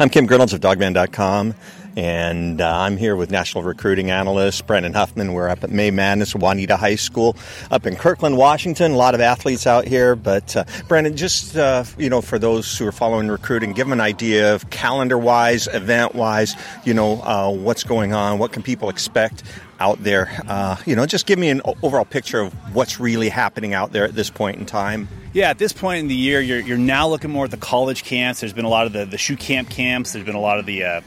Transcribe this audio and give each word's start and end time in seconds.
I'm 0.00 0.10
Kim 0.10 0.26
Grinolds 0.26 0.52
of 0.52 0.60
Dawgman.com, 0.60 1.54
and 1.96 2.60
uh, 2.60 2.78
I'm 2.78 2.96
here 2.96 3.14
with 3.14 3.30
National 3.30 3.62
Recruiting 3.62 4.10
Analyst 4.10 4.66
Brandon 4.66 4.92
Huffman. 4.92 5.32
We're 5.32 5.48
up 5.48 5.62
at 5.62 5.70
May 5.70 5.92
Madness, 5.92 6.34
Juanita 6.34 6.76
High 6.76 6.96
School, 6.96 7.36
up 7.70 7.86
in 7.86 7.94
Kirkland, 7.94 8.36
Washington. 8.36 8.90
A 8.90 8.96
lot 8.96 9.14
of 9.14 9.20
athletes 9.20 9.68
out 9.68 9.86
here, 9.86 10.16
but 10.16 10.56
uh, 10.56 10.64
Brandon, 10.88 11.16
just 11.16 11.56
uh, 11.56 11.84
you 11.96 12.10
know, 12.10 12.20
for 12.20 12.40
those 12.40 12.76
who 12.76 12.88
are 12.88 12.90
following 12.90 13.28
recruiting, 13.28 13.72
give 13.72 13.86
them 13.86 13.92
an 13.92 14.00
idea 14.00 14.52
of 14.52 14.68
calendar-wise, 14.70 15.68
event-wise, 15.68 16.56
you 16.84 16.92
know, 16.92 17.22
uh, 17.22 17.52
what's 17.52 17.84
going 17.84 18.12
on, 18.12 18.40
what 18.40 18.50
can 18.50 18.64
people 18.64 18.88
expect 18.88 19.44
out 19.78 20.02
there. 20.02 20.28
Uh, 20.48 20.74
you 20.86 20.96
know, 20.96 21.06
just 21.06 21.24
give 21.24 21.38
me 21.38 21.50
an 21.50 21.62
overall 21.84 22.04
picture 22.04 22.40
of 22.40 22.52
what's 22.74 22.98
really 22.98 23.28
happening 23.28 23.74
out 23.74 23.92
there 23.92 24.02
at 24.02 24.16
this 24.16 24.28
point 24.28 24.58
in 24.58 24.66
time. 24.66 25.06
Yeah, 25.34 25.50
at 25.50 25.58
this 25.58 25.72
point 25.72 25.98
in 25.98 26.06
the 26.06 26.14
year, 26.14 26.40
you're, 26.40 26.60
you're 26.60 26.78
now 26.78 27.08
looking 27.08 27.28
more 27.28 27.46
at 27.46 27.50
the 27.50 27.56
college 27.56 28.04
camps. 28.04 28.38
There's 28.38 28.52
been 28.52 28.64
a 28.64 28.68
lot 28.68 28.86
of 28.86 28.92
the, 28.92 29.04
the 29.04 29.18
shoe 29.18 29.36
camp 29.36 29.68
camps. 29.68 30.12
There's 30.12 30.24
been 30.24 30.36
a 30.36 30.40
lot 30.40 30.60
of 30.60 30.64
the 30.64 30.84
uh, 30.84 31.00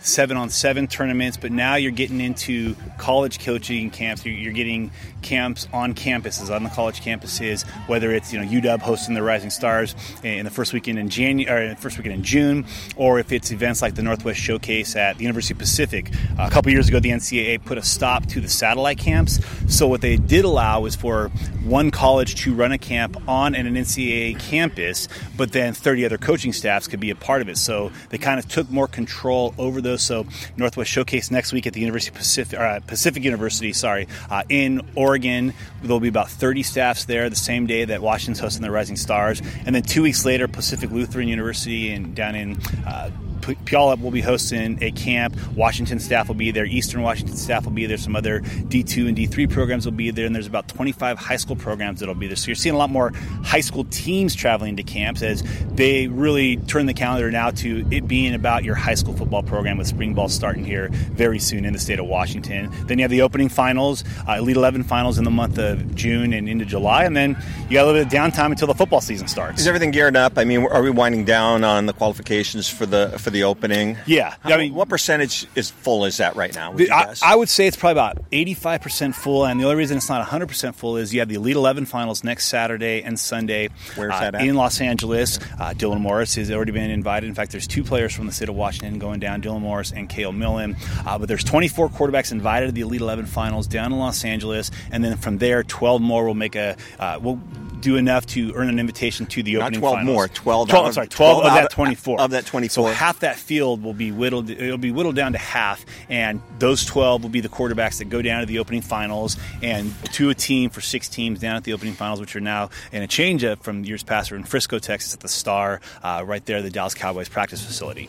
seven 0.00 0.36
on 0.36 0.50
seven 0.50 0.86
tournaments, 0.86 1.36
but 1.36 1.52
now 1.52 1.74
you're 1.74 1.92
getting 1.92 2.20
into 2.20 2.74
college 2.98 3.40
coaching 3.40 3.90
camps. 3.90 4.24
You're, 4.24 4.34
you're, 4.34 4.52
getting 4.52 4.90
camps 5.22 5.68
on 5.72 5.94
campuses, 5.94 6.54
on 6.54 6.64
the 6.64 6.70
college 6.70 7.00
campuses, 7.00 7.68
whether 7.88 8.12
it's 8.12 8.32
you 8.32 8.40
know 8.40 8.46
UW 8.46 8.80
hosting 8.80 9.14
the 9.14 9.22
Rising 9.22 9.50
Stars 9.50 9.94
in 10.22 10.44
the 10.44 10.50
first 10.50 10.72
weekend 10.72 10.98
in 10.98 11.08
January, 11.08 11.68
or 11.68 11.76
first 11.76 11.98
weekend 11.98 12.14
in 12.14 12.22
June, 12.22 12.66
or 12.96 13.18
if 13.18 13.32
it's 13.32 13.50
events 13.50 13.82
like 13.82 13.94
the 13.94 14.02
Northwest 14.02 14.40
Showcase 14.40 14.96
at 14.96 15.16
the 15.18 15.22
University 15.22 15.54
of 15.54 15.58
Pacific. 15.58 16.12
Uh, 16.38 16.46
a 16.48 16.50
couple 16.50 16.72
years 16.72 16.88
ago, 16.88 17.00
the 17.00 17.10
NCAA 17.10 17.64
put 17.64 17.78
a 17.78 17.82
stop 17.82 18.26
to 18.26 18.40
the 18.40 18.48
satellite 18.48 18.98
camps. 18.98 19.40
So 19.68 19.86
what 19.86 20.00
they 20.00 20.16
did 20.16 20.44
allow 20.44 20.80
was 20.80 20.96
for 20.96 21.28
one 21.64 21.90
college 21.90 22.36
to 22.42 22.54
run 22.54 22.72
a 22.72 22.78
camp 22.78 23.28
on 23.28 23.54
an 23.54 23.66
NCAA 23.74 24.38
campus, 24.38 25.08
but 25.36 25.52
then 25.52 25.74
30 25.74 26.06
other 26.06 26.18
coaching 26.18 26.52
staffs 26.52 26.86
could 26.86 27.00
be 27.00 27.10
a 27.10 27.14
part 27.14 27.42
of 27.42 27.48
it. 27.48 27.58
So 27.58 27.92
they 28.10 28.18
kind 28.18 28.38
of 28.38 28.48
took 28.48 28.70
more 28.70 28.88
control 28.88 29.54
over 29.58 29.80
those. 29.80 30.02
So 30.02 30.26
Northwest 30.56 30.90
Showcase 30.90 31.30
next 31.30 31.52
week 31.52 31.66
at 31.66 31.72
the 31.72 31.80
University 31.80 32.16
Pacific, 32.16 32.58
uh, 32.58 32.80
Pacific 32.80 33.24
University, 33.24 33.72
sorry, 33.72 34.08
uh, 34.30 34.42
in 34.48 34.82
Oregon. 34.94 35.52
There'll 35.82 36.00
be 36.00 36.08
about 36.08 36.30
30 36.30 36.62
staffs 36.62 37.04
there 37.04 37.28
the 37.30 37.36
same 37.36 37.66
day 37.66 37.84
that 37.84 38.02
Washington's 38.02 38.40
hosting 38.40 38.62
the 38.62 38.70
Rising 38.70 38.96
Stars, 38.96 39.40
and 39.64 39.74
then 39.74 39.82
two 39.82 40.02
weeks 40.02 40.24
later, 40.24 40.48
Pacific 40.48 40.90
Lutheran 40.90 41.28
University 41.28 41.92
and 41.92 42.14
down 42.14 42.34
in 42.34 42.60
uh, 42.86 43.10
Puyallup 43.54 44.00
will 44.00 44.10
be 44.10 44.20
hosting 44.20 44.82
a 44.82 44.90
camp. 44.92 45.36
Washington 45.54 45.98
staff 45.98 46.28
will 46.28 46.34
be 46.34 46.50
there. 46.50 46.64
Eastern 46.64 47.02
Washington 47.02 47.36
staff 47.36 47.64
will 47.64 47.72
be 47.72 47.86
there. 47.86 47.96
Some 47.96 48.16
other 48.16 48.40
D2 48.40 49.08
and 49.08 49.16
D3 49.16 49.50
programs 49.50 49.84
will 49.84 49.92
be 49.92 50.10
there. 50.10 50.26
And 50.26 50.34
there's 50.34 50.46
about 50.46 50.68
25 50.68 51.18
high 51.18 51.36
school 51.36 51.56
programs 51.56 52.00
that'll 52.00 52.14
be 52.14 52.26
there. 52.26 52.36
So 52.36 52.48
you're 52.48 52.56
seeing 52.56 52.74
a 52.74 52.78
lot 52.78 52.90
more 52.90 53.12
high 53.44 53.60
school 53.60 53.84
teams 53.84 54.34
traveling 54.34 54.76
to 54.76 54.82
camps 54.82 55.22
as 55.22 55.42
they 55.74 56.08
really 56.08 56.56
turn 56.56 56.86
the 56.86 56.94
calendar 56.94 57.30
now 57.30 57.50
to 57.50 57.86
it 57.90 58.06
being 58.06 58.34
about 58.34 58.64
your 58.64 58.74
high 58.74 58.94
school 58.94 59.14
football 59.14 59.42
program 59.42 59.78
with 59.78 59.86
spring 59.86 60.14
ball 60.14 60.28
starting 60.28 60.64
here 60.64 60.88
very 60.90 61.38
soon 61.38 61.64
in 61.64 61.72
the 61.72 61.78
state 61.78 61.98
of 61.98 62.06
Washington. 62.06 62.70
Then 62.86 62.98
you 62.98 63.04
have 63.04 63.10
the 63.10 63.22
opening 63.22 63.48
finals, 63.48 64.04
uh, 64.28 64.32
Elite 64.32 64.56
11 64.56 64.84
finals 64.84 65.18
in 65.18 65.24
the 65.24 65.30
month 65.30 65.58
of 65.58 65.94
June 65.94 66.32
and 66.32 66.48
into 66.48 66.64
July. 66.64 67.04
And 67.04 67.16
then 67.16 67.36
you 67.68 67.74
got 67.74 67.84
a 67.84 67.86
little 67.86 68.04
bit 68.04 68.06
of 68.06 68.12
downtime 68.12 68.50
until 68.50 68.66
the 68.66 68.74
football 68.74 69.00
season 69.00 69.28
starts. 69.28 69.60
Is 69.60 69.66
everything 69.66 69.90
geared 69.90 70.16
up? 70.16 70.38
I 70.38 70.44
mean, 70.44 70.66
are 70.66 70.82
we 70.82 70.90
winding 70.90 71.24
down 71.24 71.64
on 71.64 71.86
the 71.86 71.92
qualifications 71.92 72.68
for 72.68 72.86
the 72.86 73.18
for 73.18 73.30
the 73.30 73.37
opening? 73.42 73.96
Yeah, 74.06 74.34
How, 74.40 74.54
I 74.54 74.56
mean, 74.56 74.74
what 74.74 74.88
percentage 74.88 75.46
is 75.54 75.70
full 75.70 76.04
is 76.04 76.18
that 76.18 76.36
right 76.36 76.54
now? 76.54 76.72
Would 76.72 76.90
I, 76.90 77.14
I, 77.22 77.36
would 77.36 77.48
say 77.48 77.66
it's 77.66 77.76
probably 77.76 77.92
about 77.92 78.18
eighty-five 78.32 78.80
percent 78.80 79.14
full, 79.14 79.44
and 79.44 79.60
the 79.60 79.64
only 79.64 79.76
reason 79.76 79.96
it's 79.96 80.08
not 80.08 80.24
hundred 80.26 80.48
percent 80.48 80.76
full 80.76 80.96
is 80.96 81.12
you 81.12 81.20
have 81.20 81.28
the 81.28 81.36
Elite 81.36 81.56
Eleven 81.56 81.84
finals 81.84 82.24
next 82.24 82.46
Saturday 82.46 83.02
and 83.02 83.18
Sunday. 83.18 83.68
Where's 83.94 84.14
uh, 84.14 84.20
that 84.20 84.34
at? 84.34 84.42
In 84.42 84.54
Los 84.54 84.80
Angeles. 84.80 85.38
Uh, 85.58 85.74
Dylan 85.74 86.00
Morris 86.00 86.34
has 86.36 86.50
already 86.50 86.72
been 86.72 86.90
invited. 86.90 87.28
In 87.28 87.34
fact, 87.34 87.52
there's 87.52 87.66
two 87.66 87.84
players 87.84 88.14
from 88.14 88.26
the 88.26 88.32
state 88.32 88.48
of 88.48 88.54
Washington 88.54 88.98
going 88.98 89.20
down: 89.20 89.42
Dylan 89.42 89.60
Morris 89.60 89.92
and 89.92 90.08
Cale 90.08 90.32
Millen. 90.32 90.76
Uh, 91.06 91.18
but 91.18 91.28
there's 91.28 91.44
24 91.44 91.88
quarterbacks 91.90 92.32
invited 92.32 92.66
to 92.66 92.72
the 92.72 92.82
Elite 92.82 93.00
Eleven 93.00 93.26
finals 93.26 93.66
down 93.66 93.92
in 93.92 93.98
Los 93.98 94.24
Angeles, 94.24 94.70
and 94.90 95.04
then 95.04 95.16
from 95.16 95.38
there, 95.38 95.62
12 95.62 96.00
more 96.00 96.24
will 96.26 96.34
make 96.34 96.56
a. 96.56 96.76
Uh, 96.98 97.18
will 97.22 97.40
do 97.80 97.96
enough 97.96 98.26
to 98.26 98.52
earn 98.54 98.68
an 98.68 98.78
invitation 98.78 99.26
to 99.26 99.42
the 99.42 99.56
opening 99.56 99.80
Not 99.80 99.88
12 99.88 99.94
finals. 99.98 100.14
more, 100.14 100.28
12, 100.28 100.68
12 100.68 100.86
I'm 100.86 100.92
sorry, 100.92 101.08
12, 101.08 101.42
12 101.42 101.46
of 101.46 101.62
that 101.62 101.70
24. 101.70 102.20
Of 102.20 102.30
that 102.32 102.46
24. 102.46 102.88
So 102.88 102.94
half 102.94 103.20
that 103.20 103.36
field 103.36 103.82
will 103.82 103.94
be 103.94 104.12
whittled 104.12 104.50
it'll 104.50 104.78
be 104.78 104.90
whittled 104.90 105.16
down 105.16 105.32
to 105.32 105.38
half 105.38 105.84
and 106.08 106.40
those 106.58 106.84
12 106.84 107.22
will 107.22 107.30
be 107.30 107.40
the 107.40 107.48
quarterbacks 107.48 107.98
that 107.98 108.06
go 108.06 108.22
down 108.22 108.40
to 108.40 108.46
the 108.46 108.58
opening 108.58 108.82
finals 108.82 109.36
and 109.62 109.92
to 110.12 110.30
a 110.30 110.34
team 110.34 110.70
for 110.70 110.80
six 110.80 111.08
teams 111.08 111.40
down 111.40 111.56
at 111.56 111.64
the 111.64 111.72
opening 111.72 111.94
finals 111.94 112.20
which 112.20 112.36
are 112.36 112.40
now 112.40 112.70
in 112.92 113.02
a 113.02 113.06
change 113.06 113.44
up 113.44 113.62
from 113.62 113.84
years 113.84 114.02
past 114.02 114.30
We're 114.30 114.36
in 114.36 114.44
Frisco, 114.44 114.78
Texas 114.78 115.14
at 115.14 115.20
the 115.20 115.28
Star 115.28 115.80
uh, 116.02 116.22
right 116.26 116.44
there 116.44 116.62
the 116.62 116.70
Dallas 116.70 116.94
Cowboys 116.94 117.28
practice 117.28 117.64
facility. 117.64 118.08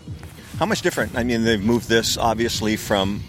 How 0.57 0.65
much 0.65 0.81
different? 0.81 1.15
I 1.15 1.23
mean, 1.23 1.43
they've 1.43 1.63
moved 1.63 1.87
this 1.87 2.17
obviously 2.17 2.75
from 2.75 3.23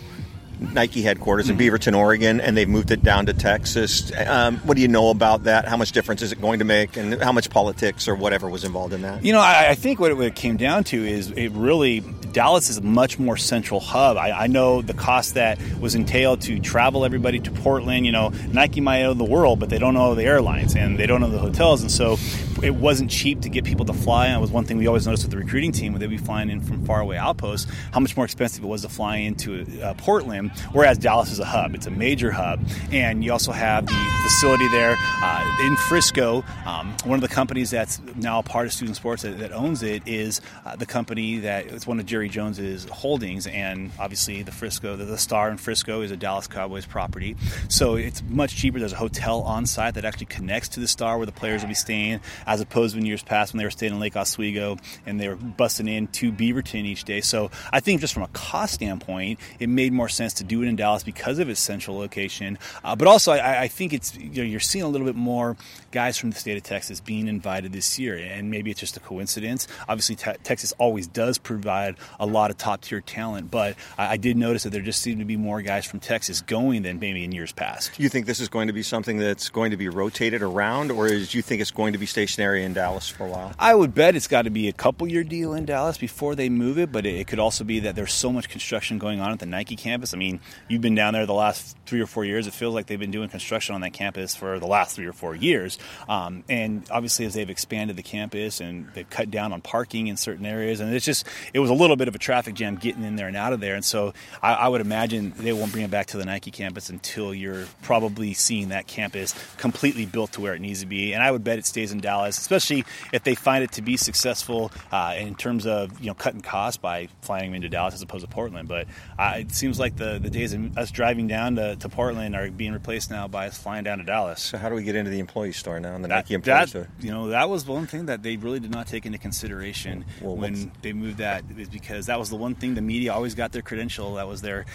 Nike 0.60 1.03
headquarters 1.03 1.48
in 1.48 1.56
Beaverton, 1.56 1.97
Oregon, 1.97 2.41
and 2.41 2.56
they've 2.56 2.69
moved 2.69 2.91
it 2.91 3.03
down 3.03 3.26
to 3.26 3.32
Texas. 3.32 4.12
Um, 4.26 4.59
what 4.59 4.75
do 4.75 4.82
you 4.82 4.88
know 4.88 5.10
about 5.10 5.44
that? 5.44 5.66
How 5.66 5.76
much 5.76 5.93
difference 5.93 6.22
is 6.22 6.32
it 6.32 6.41
going 6.41 6.59
to 6.59 6.65
make, 6.65 6.97
and 6.97 7.21
how 7.22 7.32
much 7.32 7.50
politics 7.50 8.06
or 8.06 8.15
whatever 8.15 8.48
was 8.48 8.65
involved 8.65 8.93
in 8.93 9.03
that? 9.03 9.25
You 9.25 9.32
know, 9.32 9.41
I, 9.41 9.70
I 9.70 9.75
think 9.75 9.99
what 9.99 10.10
it, 10.10 10.15
what 10.15 10.26
it, 10.26 10.34
came 10.34 10.56
down 10.56 10.84
to 10.84 11.04
is 11.04 11.31
it 11.31 11.50
really 11.53 12.00
Dallas 12.00 12.70
is 12.70 12.78
a 12.78 12.82
much 12.82 13.19
more 13.19 13.37
central 13.37 13.81
hub. 13.81 14.16
I, 14.16 14.31
I, 14.31 14.47
know 14.47 14.82
the 14.82 14.94
cost 14.94 15.34
that 15.34 15.59
was 15.81 15.94
entailed 15.94 16.43
to 16.43 16.60
travel 16.60 17.04
everybody 17.04 17.41
to 17.41 17.50
Portland. 17.50 18.06
You 18.06 18.12
know, 18.12 18.28
Nike 18.53 18.81
might 18.81 19.03
know 19.03 19.15
the 19.15 19.25
world, 19.25 19.59
but 19.59 19.69
they 19.69 19.78
don't 19.78 19.94
know 19.94 20.15
the 20.15 20.25
airlines 20.25 20.76
and 20.76 20.99
they 20.99 21.06
don't 21.06 21.20
know 21.20 21.31
the 21.31 21.38
hotels, 21.38 21.82
and 21.82 21.91
so 21.91 22.16
it 22.62 22.75
wasn't 22.75 23.10
cheap 23.10 23.41
to 23.43 23.48
get 23.48 23.65
people 23.65 23.84
to 23.87 23.93
fly. 23.93 24.26
And 24.26 24.37
it 24.37 24.41
was 24.41 24.50
one 24.50 24.65
thing 24.65 24.78
we 24.78 24.87
always 24.87 25.06
noticed 25.06 25.25
with 25.25 25.32
the 25.32 25.38
recruiting 25.38 25.72
team 25.72 25.93
when 25.93 26.00
they'd 26.00 26.09
be 26.09 26.19
flying 26.19 26.50
in 26.50 26.60
from 26.60 26.84
faraway 26.84 27.16
outposts, 27.16 27.71
how 27.93 28.00
much 28.00 28.16
more 28.16 28.25
expensive 28.25 28.62
it 28.65 28.66
was 28.66 28.82
to 28.82 28.88
fly 28.88 29.16
into 29.16 29.66
uh, 29.82 29.94
Portland. 29.94 30.50
Whereas 30.72 30.99
Dallas 30.99 31.31
is 31.31 31.38
a 31.38 31.44
hub; 31.44 31.75
it's 31.75 31.87
a 31.87 31.91
major 31.91 32.31
hub, 32.31 32.60
and 32.93 33.25
you 33.25 33.32
also 33.32 33.53
have 33.53 33.87
the 33.87 34.20
facility 34.22 34.69
there 34.69 34.97
uh, 35.22 35.56
in 35.62 35.76
Frisco. 35.76 36.44
Um, 36.66 36.94
one 37.04 37.16
of 37.16 37.22
the 37.22 37.34
companies 37.34 37.70
that's 37.70 38.00
now 38.16 38.38
a 38.38 38.43
part 38.43 38.66
of 38.66 38.72
Student 38.72 38.97
Sports 38.97 39.22
that, 39.22 39.38
that 39.38 39.53
owns 39.53 39.82
it 39.82 40.03
is 40.06 40.41
uh, 40.65 40.76
the 40.76 40.87
company 40.87 41.38
that 41.38 41.66
it's 41.66 41.87
one 41.87 41.99
of 41.99 42.06
Jerry 42.06 42.28
Jones's 42.28 42.84
holdings, 42.84 43.47
and 43.47 43.91
obviously 43.99 44.43
the 44.43 44.53
Frisco, 44.53 44.97
the, 44.97 45.04
the 45.04 45.19
Star 45.19 45.50
in 45.50 45.56
Frisco 45.56 46.03
is 46.03 46.10
a 46.10 46.16
Dallas 46.16 46.47
Cowboys 46.47 46.87
property. 46.87 47.37
So 47.69 47.97
it's 47.97 48.22
much 48.28 48.56
cheaper. 48.56 48.78
There's 48.78 48.93
a 48.93 48.97
hotel 48.97 49.43
on 49.43 49.66
site 49.66 49.94
that 49.94 50.04
actually 50.04 50.26
connects 50.26 50.69
to 50.70 50.81
the 50.81 50.88
Star 50.88 51.16
where 51.16 51.26
the 51.26 51.32
players 51.32 51.62
will 51.62 51.69
be 51.69 51.75
staying, 51.75 52.20
as 52.50 52.61
opposed 52.61 52.94
to 52.94 52.99
in 52.99 53.06
years 53.06 53.22
past 53.22 53.53
when 53.53 53.59
they 53.59 53.65
were 53.65 53.71
staying 53.71 53.93
in 53.93 54.00
Lake 54.00 54.16
Oswego 54.16 54.77
and 55.06 55.21
they 55.21 55.28
were 55.28 55.37
busting 55.37 55.87
in 55.87 56.09
to 56.09 56.33
Beaverton 56.33 56.84
each 56.84 57.05
day. 57.05 57.21
So 57.21 57.49
I 57.72 57.78
think 57.78 58.00
just 58.00 58.12
from 58.12 58.25
a 58.25 58.28
cost 58.28 58.75
standpoint, 58.75 59.38
it 59.61 59.69
made 59.69 59.93
more 59.93 60.09
sense 60.09 60.34
to 60.34 60.44
do 60.44 60.61
it 60.62 60.66
in 60.66 60.75
Dallas 60.75 61.05
because 61.05 61.38
of 61.38 61.49
its 61.49 61.61
central 61.61 61.97
location. 61.97 62.59
Uh, 62.83 62.97
but 62.97 63.06
also, 63.06 63.31
I, 63.31 63.62
I, 63.62 63.69
think 63.69 63.93
it's 63.93 64.16
you 64.16 64.28
know, 64.31 64.43
you're 64.43 64.59
seeing 64.59 64.84
a 64.84 64.88
little 64.88 65.06
bit 65.06 65.15
more 65.15 65.56
guys 65.93 66.19
from 66.19 66.31
the 66.31 66.37
state 66.37 66.56
of 66.56 66.65
Texas 66.65 66.99
being 66.99 67.28
invited 67.28 67.72
this 67.72 68.00
year, 68.00 68.16
and 68.16 68.50
maybe 68.50 68.72
it's 68.72 68.81
just 68.81 68.97
a 68.97 69.00
coincidence. 69.00 69.69
Obviously, 69.88 70.17
te- 70.17 70.38
Texas 70.43 70.72
always 70.78 71.06
does 71.06 71.38
provide 71.38 71.97
a 72.19 72.27
lot 72.27 72.50
of 72.50 72.56
top 72.56 72.81
tier 72.81 73.00
talent, 73.00 73.49
but 73.49 73.77
I, 73.97 74.09
I, 74.09 74.17
did 74.17 74.37
notice 74.37 74.65
that 74.65 74.71
there 74.71 74.82
just 74.82 75.00
seemed 75.03 75.21
to 75.21 75.25
be 75.25 75.37
more 75.37 75.62
guys 75.62 75.87
from 75.87 76.00
Texas 76.00 76.41
going 76.41 76.82
than 76.82 76.99
maybe 76.99 77.22
in 77.22 77.31
years 77.31 77.53
past. 77.53 77.93
Do 77.97 78.03
you 78.03 78.09
think 78.09 78.27
this 78.27 78.41
is 78.41 78.49
going 78.49 78.67
to 78.67 78.72
be 78.72 78.82
something 78.82 79.19
that's 79.19 79.49
going 79.50 79.71
to 79.71 79.77
be 79.77 79.88
rotated 79.88 80.43
around, 80.43 80.91
or 80.91 81.06
is 81.06 81.32
you 81.32 81.43
think 81.43 81.61
it's 81.61 81.71
going 81.71 81.93
to 81.93 81.99
be 81.99 82.06
stationary 82.41 82.65
in 82.65 82.73
Dallas 82.73 83.09
for 83.09 83.27
a 83.27 83.28
while? 83.28 83.53
I 83.59 83.75
would 83.75 83.95
bet 83.95 84.17
it's 84.17 84.27
got 84.27 84.43
to 84.43 84.51
be 84.51 84.69
a 84.69 84.73
couple 84.73 85.06
year 85.06 85.25
deal 85.25 85.53
in 85.53 85.67
Dallas 85.67 85.99
before 85.99 86.34
they 86.34 86.49
move 86.49 86.78
it, 86.78 86.91
but 86.91 87.05
it, 87.05 87.27
could 87.27 87.39
also 87.39 87.65
be 87.65 87.81
that 87.81 87.95
there's 87.95 88.12
so 88.12 88.33
much 88.33 88.49
construction 88.49 88.99
going 88.99 89.21
on 89.21 89.31
at 89.31 89.39
the 89.39 89.47
Nike 89.47 89.77
campus. 89.77 90.15
I 90.15 90.17
mean, 90.17 90.41
you've 90.69 90.81
been 90.81 90.95
down 90.95 91.12
there 91.12 91.27
the 91.27 91.34
last 91.34 91.77
three 91.87 92.00
or 92.00 92.06
four 92.06 92.25
years. 92.25 92.47
It 92.47 92.55
feels 92.55 92.75
like 92.75 92.87
they've 92.87 92.99
been 92.99 93.11
doing 93.11 93.29
construction 93.29 93.75
on 93.75 93.83
that 93.83 93.93
campus 93.93 94.34
for 94.34 94.59
the 94.59 94.67
last 94.67 94.97
three 94.97 95.06
or 95.06 95.12
four 95.12 95.34
years. 95.37 95.79
Um, 96.09 96.45
and 96.49 96.83
obviously, 96.91 97.27
as 97.27 97.34
they've 97.34 97.50
expanded 97.50 97.97
the 97.97 98.03
campus 98.03 98.61
and 98.61 98.89
they've 98.95 99.09
cut 99.09 99.31
down 99.31 99.53
on 99.53 99.61
parking 99.61 100.06
in 100.06 100.17
certain 100.17 100.47
areas, 100.47 100.81
and 100.81 100.95
it's 100.95 101.05
just 101.05 101.27
it 101.53 101.59
was 101.59 101.71
a 101.71 101.75
little 101.75 101.97
bit 101.97 102.09
of 102.09 102.15
a 102.15 102.19
traffic 102.19 102.55
jam 102.55 102.77
getting 102.77 103.05
in 103.05 103.17
there 103.17 103.29
and 103.29 103.37
out 103.37 103.53
of 103.53 103.61
there. 103.61 103.75
And 103.75 103.85
so 103.85 104.14
I, 104.43 104.55
I 104.55 104.69
would 104.69 104.81
imagine 104.81 105.35
they 105.37 105.53
won't 105.53 105.73
bring 105.73 105.85
it 105.85 105.91
back 105.91 106.06
to 106.09 106.17
the 106.17 106.25
Nike 106.25 106.50
campus 106.50 106.88
until 106.88 107.35
you're 107.35 107.67
probably 107.82 108.32
seeing 108.35 108.70
that 108.70 108.87
campus 108.87 109.35
completely 109.59 110.06
built 110.06 110.32
to 110.32 110.41
where 110.41 110.55
it 110.55 110.61
needs 110.61 110.81
to 110.81 110.87
be. 110.87 111.12
And 111.12 111.23
I 111.23 111.31
would 111.31 111.44
bet 111.44 111.59
it 111.59 111.67
stays 111.67 111.93
in 111.93 112.00
Dallas, 112.00 112.30
especially 112.38 112.85
if 113.12 113.23
they 113.25 113.35
find 113.35 113.65
it 113.65 113.73
to 113.73 113.82
be 113.82 113.97
successful 113.97 114.71
uh, 114.93 115.15
in 115.17 115.35
terms 115.35 115.67
of 115.67 116.00
you 116.00 116.06
know 116.06 116.15
cutting 116.15 116.41
costs 116.41 116.77
by 116.77 117.09
flying 117.23 117.50
them 117.50 117.55
into 117.56 117.69
Dallas 117.69 117.94
as 117.94 118.03
opposed 118.03 118.25
to 118.25 118.31
Portland. 118.31 118.69
But 118.69 118.87
uh, 119.19 119.35
it 119.38 119.53
seems 119.53 119.79
like 119.79 119.97
the, 119.97 120.19
the 120.19 120.31
days 120.31 120.53
of 120.53 120.77
us 120.77 120.91
driving 120.91 121.27
down 121.27 121.56
to, 121.56 121.77
to 121.77 121.88
Portland 121.88 122.35
are 122.35 122.50
being 122.50 122.73
replaced 122.73 123.11
now 123.11 123.29
by 123.29 123.47
us 123.49 123.59
flying 123.59 123.85
down 123.85 123.99
to 123.99 124.05
Dallas. 124.05 124.41
So 124.41 124.59
how 124.59 124.69
do 124.69 124.75
we 124.75 124.82
get 124.82 124.97
into 124.97 125.11
the 125.11 125.19
employee 125.19 125.53
store 125.53 125.81
now? 125.81 125.94
And 125.94 126.05
the 126.05 126.09
that, 126.09 126.15
Nike 126.17 126.35
employee 126.35 126.55
that, 126.55 126.69
store? 126.69 126.88
You 127.00 127.11
know, 127.11 127.29
that 127.29 127.49
was 127.49 127.67
one 127.67 127.87
thing 127.87 128.06
that 128.06 128.23
they 128.23 128.37
really 128.37 128.61
did 128.61 128.71
not 128.71 128.87
take 128.87 129.06
into 129.06 129.19
consideration 129.19 130.05
well, 130.21 130.37
when 130.37 130.73
they 130.83 130.93
moved 130.93 131.19
that, 131.19 131.44
is 131.56 131.69
because 131.69 132.06
that 132.06 132.19
was 132.19 132.31
the 132.31 132.37
one 132.37 132.55
thing 132.55 132.75
the 132.75 132.83
media 132.83 133.12
always 133.12 133.35
got 133.35 133.53
their 133.53 133.62
credential. 133.62 134.15
That 134.15 134.29
was 134.29 134.43
their 134.43 134.67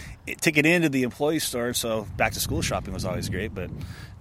ticket 0.42 0.66
into 0.66 0.90
the 0.90 1.04
employee 1.04 1.40
store. 1.40 1.74
So 1.74 2.08
back 2.18 2.34
to 2.34 2.40
school 2.40 2.62
shopping 2.62 2.94
was 2.94 3.06
always 3.06 3.30
great, 3.30 3.54
but 3.54 3.70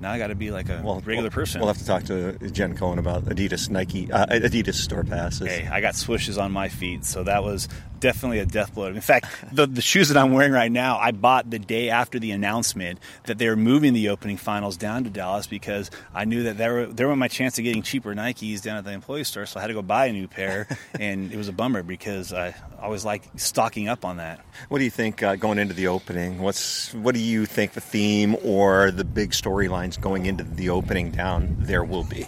now 0.01 0.13
I 0.13 0.19
got 0.19 0.29
to 0.29 0.35
be 0.35 0.51
like 0.51 0.69
a 0.69 0.83
well, 0.85 1.01
regular 1.05 1.31
person. 1.31 1.61
We'll 1.61 1.69
have 1.69 1.79
to 1.79 1.87
talk 1.87 2.05
to 2.05 2.33
Jen 2.51 2.77
Cohen 2.77 2.99
about 2.99 3.24
Adidas 3.27 3.71
Nike 3.71 4.11
uh, 4.11 4.27
Adidas 4.27 4.75
store 4.75 5.05
passes. 5.05 5.49
Hey, 5.49 5.69
I 5.71 5.81
got 5.81 5.95
swooshes 5.95 6.41
on 6.41 6.53
my 6.53 6.69
feet, 6.69 7.05
so 7.05 7.25
that 7.25 7.43
was 7.43 7.69
definitely 8.05 8.39
a 8.39 8.45
death 8.45 8.75
blow. 8.75 8.87
In 8.87 9.01
fact, 9.01 9.27
the, 9.51 9.67
the 9.67 9.81
shoes 9.81 10.09
that 10.09 10.19
I'm 10.19 10.33
wearing 10.33 10.53
right 10.53 10.71
now, 10.71 10.99
I 10.99 11.13
bought 11.13 11.49
the 11.49 11.59
day 11.59 11.89
after 11.89 12.19
the 12.19 12.33
announcement 12.33 12.99
that 13.25 13.39
they 13.39 13.49
were 13.49 13.57
moving 13.57 13.95
the 13.95 14.11
opening 14.11 14.37
finals 14.37 14.77
down 14.77 15.05
to 15.05 15.11
Dallas 15.11 15.47
because 15.47 15.91
I 16.15 16.27
knew 16.27 16.43
that 16.43 16.59
there 16.59 16.75
were, 16.75 16.87
there 16.87 17.09
were 17.09 17.17
my 17.17 17.29
chance 17.29 17.57
of 17.57 17.65
getting 17.65 17.83
cheaper 17.83 18.15
Nikes 18.15 18.61
down 18.61 18.77
at 18.77 18.85
the 18.85 18.93
employee 18.93 19.25
store, 19.25 19.47
so 19.47 19.59
I 19.59 19.63
had 19.63 19.69
to 19.69 19.75
go 19.75 19.81
buy 19.81 20.07
a 20.07 20.13
new 20.13 20.29
pair, 20.29 20.69
and 21.01 21.33
it 21.33 21.39
was 21.39 21.49
a 21.49 21.53
bummer 21.53 21.83
because 21.83 22.35
I 22.35 22.55
always 22.79 23.07
like 23.07 23.23
stocking 23.37 23.89
up 23.89 24.05
on 24.05 24.19
that. 24.19 24.45
What 24.69 24.79
do 24.79 24.85
you 24.85 24.91
think 24.91 25.23
uh, 25.23 25.37
going 25.37 25.59
into 25.59 25.73
the 25.73 25.87
opening? 25.87 26.41
What's 26.41 26.93
what 26.93 27.15
do 27.15 27.21
you 27.23 27.47
think 27.47 27.73
the 27.73 27.81
theme 27.81 28.37
or 28.45 28.91
the 28.91 29.05
big 29.05 29.31
storylines 29.31 29.99
going 29.99 30.27
into 30.27 30.45
the 30.45 30.69
opening 30.69 31.11
down 31.11 31.57
there 31.59 31.83
will 31.83 32.05
be? 32.05 32.27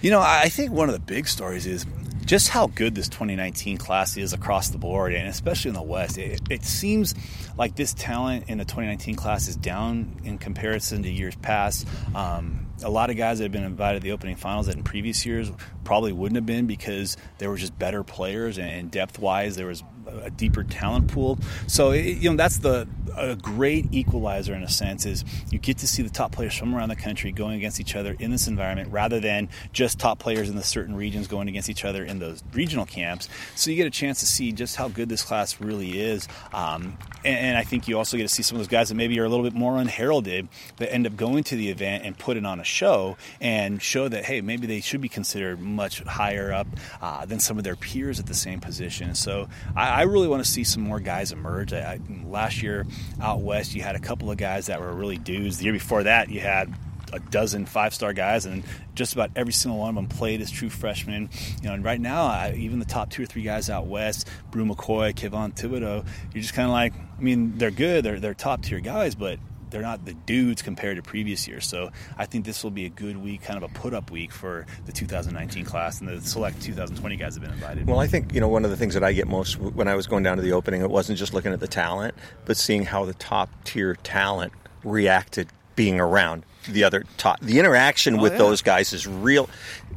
You 0.00 0.10
know, 0.10 0.20
I 0.20 0.48
think 0.48 0.70
one 0.72 0.88
of 0.88 0.94
the 0.94 1.00
big 1.00 1.26
stories 1.26 1.66
is 1.66 1.84
just 2.24 2.50
how 2.50 2.66
good 2.66 2.94
this 2.94 3.08
2019 3.08 3.78
class 3.78 4.16
is 4.16 4.32
across 4.32 4.68
the 4.68 4.78
board, 4.78 5.14
and 5.14 5.26
especially 5.26 5.70
in 5.70 5.74
the 5.74 5.82
West. 5.82 6.18
It, 6.18 6.42
it, 6.50 6.62
seems 6.62 7.14
like 7.56 7.74
this 7.74 7.94
talent 7.94 8.44
in 8.48 8.58
the 8.58 8.64
2019 8.64 9.14
class 9.14 9.48
is 9.48 9.56
down 9.56 10.20
in 10.24 10.36
comparison 10.36 11.02
to 11.02 11.10
years 11.10 11.34
past. 11.36 11.88
Um, 12.14 12.66
a 12.84 12.90
lot 12.90 13.10
of 13.10 13.16
guys 13.16 13.38
that 13.38 13.44
have 13.44 13.52
been 13.52 13.64
invited 13.64 14.00
to 14.00 14.04
the 14.04 14.12
opening 14.12 14.36
finals 14.36 14.66
that 14.66 14.76
in 14.76 14.84
previous 14.84 15.24
years 15.24 15.50
probably 15.84 16.12
wouldn't 16.12 16.36
have 16.36 16.46
been 16.46 16.66
because 16.66 17.16
there 17.38 17.48
were 17.48 17.56
just 17.56 17.76
better 17.78 18.04
players 18.04 18.58
and 18.58 18.90
depth 18.90 19.18
wise 19.18 19.56
there 19.56 19.66
was 19.66 19.82
a 20.22 20.30
deeper 20.30 20.64
talent 20.64 21.08
pool. 21.08 21.38
So 21.66 21.90
it, 21.90 22.18
you 22.18 22.30
know 22.30 22.36
that's 22.36 22.58
the 22.58 22.88
a 23.16 23.36
great 23.36 23.86
equalizer 23.92 24.54
in 24.54 24.62
a 24.62 24.68
sense 24.68 25.04
is 25.04 25.24
you 25.50 25.58
get 25.58 25.78
to 25.78 25.88
see 25.88 26.02
the 26.02 26.10
top 26.10 26.32
players 26.32 26.54
from 26.54 26.74
around 26.74 26.88
the 26.88 26.96
country 26.96 27.32
going 27.32 27.56
against 27.56 27.80
each 27.80 27.96
other 27.96 28.16
in 28.18 28.30
this 28.30 28.46
environment 28.46 28.90
rather 28.92 29.18
than 29.20 29.48
just 29.72 29.98
top 29.98 30.18
players 30.18 30.48
in 30.48 30.56
the 30.56 30.62
certain 30.62 30.94
regions 30.94 31.26
going 31.26 31.48
against 31.48 31.68
each 31.68 31.84
other 31.84 32.04
in 32.04 32.18
those 32.18 32.42
regional 32.52 32.86
camps. 32.86 33.28
So 33.54 33.70
you 33.70 33.76
get 33.76 33.86
a 33.86 33.90
chance 33.90 34.20
to 34.20 34.26
see 34.26 34.52
just 34.52 34.76
how 34.76 34.88
good 34.88 35.08
this 35.08 35.22
class 35.22 35.60
really 35.60 36.00
is, 36.00 36.28
um, 36.52 36.96
and, 37.24 37.38
and, 37.38 37.58
I 37.58 37.64
think 37.64 37.88
you 37.88 37.98
also 37.98 38.16
get 38.16 38.22
to 38.22 38.28
see 38.28 38.42
some 38.42 38.56
of 38.56 38.60
those 38.60 38.68
guys 38.68 38.90
that 38.90 38.94
maybe 38.94 39.18
are 39.18 39.24
a 39.24 39.28
little 39.28 39.44
bit 39.44 39.54
more 39.54 39.76
unheralded 39.76 40.48
that 40.76 40.92
end 40.92 41.06
up 41.06 41.16
going 41.16 41.42
to 41.44 41.56
the 41.56 41.70
event 41.70 42.04
and 42.04 42.16
putting 42.16 42.46
on 42.46 42.60
a 42.60 42.64
show 42.64 43.16
and 43.40 43.82
show 43.82 44.06
that 44.08 44.24
hey 44.24 44.40
maybe 44.40 44.66
they 44.66 44.80
should 44.80 45.00
be 45.00 45.08
considered 45.08 45.58
much 45.58 46.02
higher 46.04 46.52
up 46.52 46.68
uh, 47.02 47.24
than 47.26 47.40
some 47.40 47.58
of 47.58 47.64
their 47.64 47.74
peers 47.74 48.20
at 48.20 48.26
the 48.26 48.34
same 48.34 48.60
position. 48.60 49.14
So 49.14 49.48
I, 49.74 49.97
I 49.98 50.02
really 50.02 50.28
want 50.28 50.44
to 50.44 50.48
see 50.48 50.62
some 50.62 50.84
more 50.84 51.00
guys 51.00 51.32
emerge. 51.32 51.72
I, 51.72 51.94
I, 51.94 52.00
last 52.24 52.62
year 52.62 52.86
out 53.20 53.40
west, 53.40 53.74
you 53.74 53.82
had 53.82 53.96
a 53.96 53.98
couple 53.98 54.30
of 54.30 54.36
guys 54.36 54.66
that 54.66 54.80
were 54.80 54.92
really 54.92 55.16
dudes. 55.16 55.58
The 55.58 55.64
year 55.64 55.72
before 55.72 56.04
that, 56.04 56.28
you 56.28 56.38
had 56.38 56.72
a 57.12 57.18
dozen 57.18 57.66
five 57.66 57.92
star 57.92 58.12
guys, 58.12 58.46
and 58.46 58.62
just 58.94 59.14
about 59.14 59.32
every 59.34 59.52
single 59.52 59.80
one 59.80 59.88
of 59.88 59.94
them 59.96 60.06
played 60.06 60.40
as 60.40 60.52
true 60.52 60.70
freshmen. 60.70 61.28
You 61.60 61.68
know, 61.68 61.74
and 61.74 61.84
right 61.84 62.00
now, 62.00 62.26
I, 62.26 62.54
even 62.56 62.78
the 62.78 62.84
top 62.84 63.10
two 63.10 63.24
or 63.24 63.26
three 63.26 63.42
guys 63.42 63.68
out 63.70 63.88
west, 63.88 64.28
Bru 64.52 64.64
McCoy, 64.64 65.12
Kayvon 65.14 65.52
Thibodeaux, 65.56 66.06
you're 66.32 66.42
just 66.42 66.54
kind 66.54 66.68
of 66.68 66.72
like, 66.72 66.94
I 66.94 67.20
mean, 67.20 67.58
they're 67.58 67.72
good, 67.72 68.04
they're 68.04 68.20
they're 68.20 68.34
top 68.34 68.62
tier 68.62 68.78
guys, 68.78 69.16
but 69.16 69.40
they're 69.70 69.82
not 69.82 70.04
the 70.04 70.14
dudes 70.14 70.62
compared 70.62 70.96
to 70.96 71.02
previous 71.02 71.46
years. 71.46 71.66
So 71.66 71.90
I 72.16 72.26
think 72.26 72.44
this 72.44 72.62
will 72.62 72.70
be 72.70 72.86
a 72.86 72.88
good 72.88 73.16
week, 73.16 73.42
kind 73.42 73.62
of 73.62 73.70
a 73.70 73.72
put 73.74 73.94
up 73.94 74.10
week 74.10 74.32
for 74.32 74.66
the 74.86 74.92
2019 74.92 75.64
class 75.64 76.00
and 76.00 76.08
the 76.08 76.20
select 76.20 76.62
2020 76.62 77.16
guys 77.16 77.34
have 77.34 77.42
been 77.42 77.52
invited. 77.52 77.86
Well, 77.86 78.00
I 78.00 78.06
think 78.06 78.34
you 78.34 78.40
know 78.40 78.48
one 78.48 78.64
of 78.64 78.70
the 78.70 78.76
things 78.76 78.94
that 78.94 79.04
I 79.04 79.12
get 79.12 79.28
most 79.28 79.58
when 79.58 79.88
I 79.88 79.94
was 79.94 80.06
going 80.06 80.22
down 80.22 80.36
to 80.36 80.42
the 80.42 80.52
opening, 80.52 80.82
it 80.82 80.90
wasn't 80.90 81.18
just 81.18 81.34
looking 81.34 81.52
at 81.52 81.60
the 81.60 81.68
talent, 81.68 82.14
but 82.44 82.56
seeing 82.56 82.84
how 82.84 83.04
the 83.04 83.14
top 83.14 83.50
tier 83.64 83.96
talent 83.96 84.52
reacted 84.84 85.48
being 85.76 86.00
around 86.00 86.44
the 86.68 86.84
other 86.84 87.04
top. 87.16 87.40
The 87.40 87.58
interaction 87.58 88.18
oh, 88.18 88.22
with 88.22 88.32
yeah. 88.32 88.38
those 88.38 88.62
guys 88.62 88.92
is 88.92 89.06
real. 89.06 89.48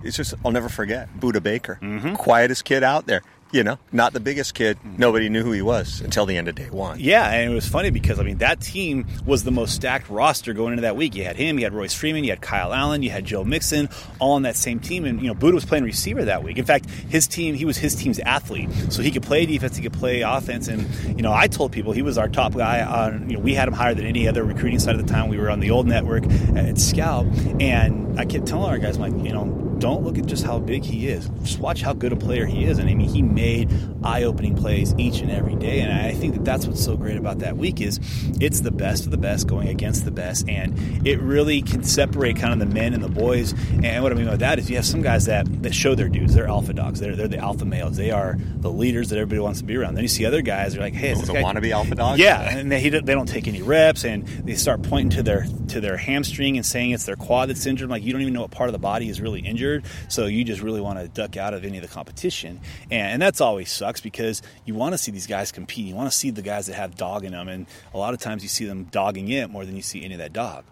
It's 0.03 0.18
just 0.18 0.33
I'll 0.45 0.51
never 0.51 0.69
forget 0.69 1.09
Budda 1.19 1.41
Baker, 1.41 1.79
mm-hmm. 1.81 2.15
quietest 2.15 2.65
kid 2.65 2.83
out 2.83 3.07
there 3.07 3.21
you 3.51 3.63
know, 3.63 3.77
not 3.92 4.13
the 4.13 4.19
biggest 4.19 4.53
kid. 4.53 4.77
Hmm. 4.77 4.95
Nobody 4.98 5.30
knew 5.30 5.44
who 5.44 5.51
he 5.51 5.62
was 5.62 6.01
until 6.01 6.25
the 6.25 6.38
end 6.38 6.48
of 6.48 6.56
day 6.56 6.69
one. 6.69 7.00
Yeah, 7.00 7.30
and 7.30 7.51
it 7.51 7.53
was 7.53 7.68
funny 7.68 7.89
because 7.89 8.19
I 8.19 8.24
mean 8.24 8.38
that 8.38 8.62
team 8.62 9.07
was 9.25 9.44
the 9.44 9.51
most 9.51 9.75
stacked 9.75 10.09
roster 10.09 10.53
going 10.53 10.74
into 10.74 10.81
that 10.83 10.95
week. 10.95 11.15
You 11.15 11.24
had 11.24 11.36
him, 11.36 11.59
you 11.59 11.65
had 11.65 11.74
Royce 11.74 11.94
Freeman, 11.94 12.24
you 12.24 12.30
had 12.30 12.42
Kyle 12.42 12.74
Allen, 12.74 13.03
you 13.03 13.09
had 13.09 13.25
Joe 13.25 13.44
Mixon, 13.44 13.89
all 14.19 14.33
on 14.33 14.44
that 14.44 14.56
same 14.56 14.80
team. 14.80 15.06
And 15.06 15.21
you 15.21 15.27
know, 15.27 15.36
Budda 15.36 15.53
was 15.53 15.65
playing 15.65 15.83
receiver 15.83 16.25
that 16.25 16.44
week. 16.44 16.57
In 16.57 16.65
fact, 16.65 16.89
his 16.89 17.27
team, 17.27 17.56
he 17.56 17.65
was 17.65 17.77
his 17.77 17.95
team's 17.95 18.19
athlete, 18.19 18.69
so 18.89 19.01
he 19.01 19.12
could 19.12 19.24
play 19.24 19.45
defense, 19.45 19.75
he 19.75 19.83
could 19.83 19.94
play 19.94 20.21
offense. 20.21 20.68
And 20.68 20.88
you 21.18 21.24
know, 21.24 21.33
I 21.33 21.47
told 21.47 21.71
people 21.71 21.92
he 21.92 22.01
was 22.01 22.18
our 22.18 22.30
top 22.30 22.54
guy. 22.54 22.81
On 22.81 23.30
you 23.30 23.38
know, 23.38 23.44
we 23.44 23.54
had 23.54 23.68
him 23.68 23.74
higher 23.74 23.94
than 23.94 24.06
any 24.06 24.27
other 24.27 24.44
recruiting 24.44 24.80
side 24.80 24.95
at 24.95 25.06
the 25.06 25.12
time. 25.12 25.30
We 25.30 25.38
were 25.38 25.50
on 25.50 25.59
the 25.59 25.71
old 25.71 25.88
network 25.88 26.25
at 26.56 26.77
Scout, 26.77 27.25
and 27.59 28.19
I 28.19 28.25
kept 28.25 28.47
telling 28.47 28.69
our 28.69 28.77
guys, 28.77 28.97
like, 28.97 29.13
you 29.13 29.33
know 29.33 29.70
don't 29.81 30.04
look 30.04 30.18
at 30.18 30.28
just 30.28 30.45
how 30.45 30.60
big 30.60 30.83
he 30.83 31.07
is. 31.07 31.28
Just 31.44 31.60
watch 31.60 31.81
how 31.81 31.94
good 31.94 32.13
a 32.13 32.16
player 32.16 32.45
he 32.45 32.66
is. 32.66 32.78
And 32.78 32.89
I 32.89 32.94
mean, 32.94 33.10
he 33.10 33.22
made 33.22 33.69
eye-opening 34.04 34.56
plays 34.56 34.94
each 34.98 35.19
and 35.19 35.31
every 35.31 35.56
day. 35.56 35.81
And 35.81 35.92
I 35.92 36.13
think 36.13 36.36
that 36.36 36.45
that's 36.45 36.68
what's 36.68 36.83
so 36.83 36.95
great 36.95 37.18
about 37.18 37.39
that 37.39 37.57
week 37.57 37.81
is 37.81 38.00
it's 38.39 38.62
the 38.62 38.72
best 38.72 39.06
of 39.06 39.12
the 39.12 39.18
best 39.18 39.48
going 39.48 39.68
against 39.68 40.06
the 40.06 40.12
best, 40.12 40.48
and 40.48 41.06
it 41.06 41.19
really 41.19 41.62
can 41.62 41.83
separate 41.83 42.38
kind 42.38 42.54
of 42.54 42.60
the 42.60 42.74
men 42.74 42.94
and 42.94 43.04
the 43.04 43.10
boys. 43.10 43.54
And 43.83 44.04
what 44.04 44.12
I 44.12 44.16
mean 44.16 44.28
by 44.28 44.38
that 44.38 44.60
is 44.60 44.69
you 44.69 44.75
have 44.75 44.86
some 44.86 45.01
guys 45.01 45.25
that 45.25 45.63
that 45.63 45.74
show 45.74 45.95
their 45.95 46.10
dudes. 46.10 46.36
They're 46.36 46.48
alpha 46.48 46.74
dogs. 46.74 47.00
They're 47.00 47.16
they're 47.16 47.28
the 47.28 47.39
alpha 47.39 47.66
males. 47.66 47.98
They 47.98 48.12
are 48.12 48.38
the 48.38 48.72
leaders 48.72 49.10
that 49.10 49.18
everybody 49.18 49.39
wants 49.39 49.60
to 49.60 49.66
be 49.66 49.75
around. 49.75 49.95
Then 49.95 50.04
you 50.04 50.07
see 50.07 50.25
other 50.25 50.42
guys. 50.42 50.74
They're 50.74 50.83
like, 50.83 50.94
hey, 50.94 51.12
is 51.12 51.19
this 51.19 51.30
guy 51.30 51.42
want 51.42 51.56
to 51.56 51.62
be 51.62 51.72
alpha 51.72 51.95
dogs? 51.95 52.19
Yeah, 52.19 52.57
and 52.57 52.72
they, 52.72 52.89
they 52.89 53.00
don't 53.13 53.28
take 53.28 53.48
any 53.48 53.62
reps, 53.62 54.04
and 54.04 54.28
they 54.28 54.56
start 54.56 54.83
pointing 54.83 55.10
to 55.18 55.24
their 55.24 55.48
to 55.69 55.81
their 55.81 55.98
hamstring 55.98 56.57
and 56.57 56.66
saying 56.66 56.92
it's 56.92 57.06
their 57.06 57.16
quad 57.16 57.50
that's 57.50 57.66
injured. 57.66 57.89
Like 57.89 58.04
you 58.04 58.12
don't 58.12 58.22
even 58.22 58.33
know 58.33 58.42
what 58.42 58.51
part 58.51 58.69
of 58.69 58.74
the 58.74 58.80
body 58.80 59.10
is 59.10 59.19
really 59.19 59.42
injured. 59.42 59.70
So 60.09 60.25
you 60.25 60.44
just 60.44 60.62
really 60.62 60.81
want 60.81 61.00
to 61.00 61.07
duck 61.07 61.38
out 61.38 61.53
of 61.53 61.63
any 61.63 61.77
of 61.77 61.83
the 61.83 61.89
competition. 61.89 62.59
And, 62.89 63.13
and 63.13 63.21
that's 63.21 63.41
always 63.41 63.71
sucks 63.71 64.01
because 64.01 64.41
you 64.65 64.73
want 64.73 64.94
to 64.94 64.97
see 64.97 65.12
these 65.12 65.27
guys 65.27 65.51
compete. 65.51 65.85
You 65.85 65.95
want 65.95 66.12
to 66.12 66.18
see 66.18 66.31
the 66.31 66.41
guys 66.41 66.68
that 66.68 66.75
have 66.75 66.95
dog 66.95 67.23
in 67.23 67.31
them. 67.31 67.47
And 67.47 67.68
a 67.94 67.97
lot 67.97 68.13
of 68.13 68.19
times 68.19 68.44
you 68.44 68.50
see 68.50 68.65
them 68.65 68.85
dogging 68.85 69.29
it 69.29 69.50
more 69.50 69.65
than 69.65 69.75
you 69.75 69.81
see 69.81 70.03
any 70.03 70.15
of 70.15 70.19
that 70.19 70.33
dog. 70.33 70.65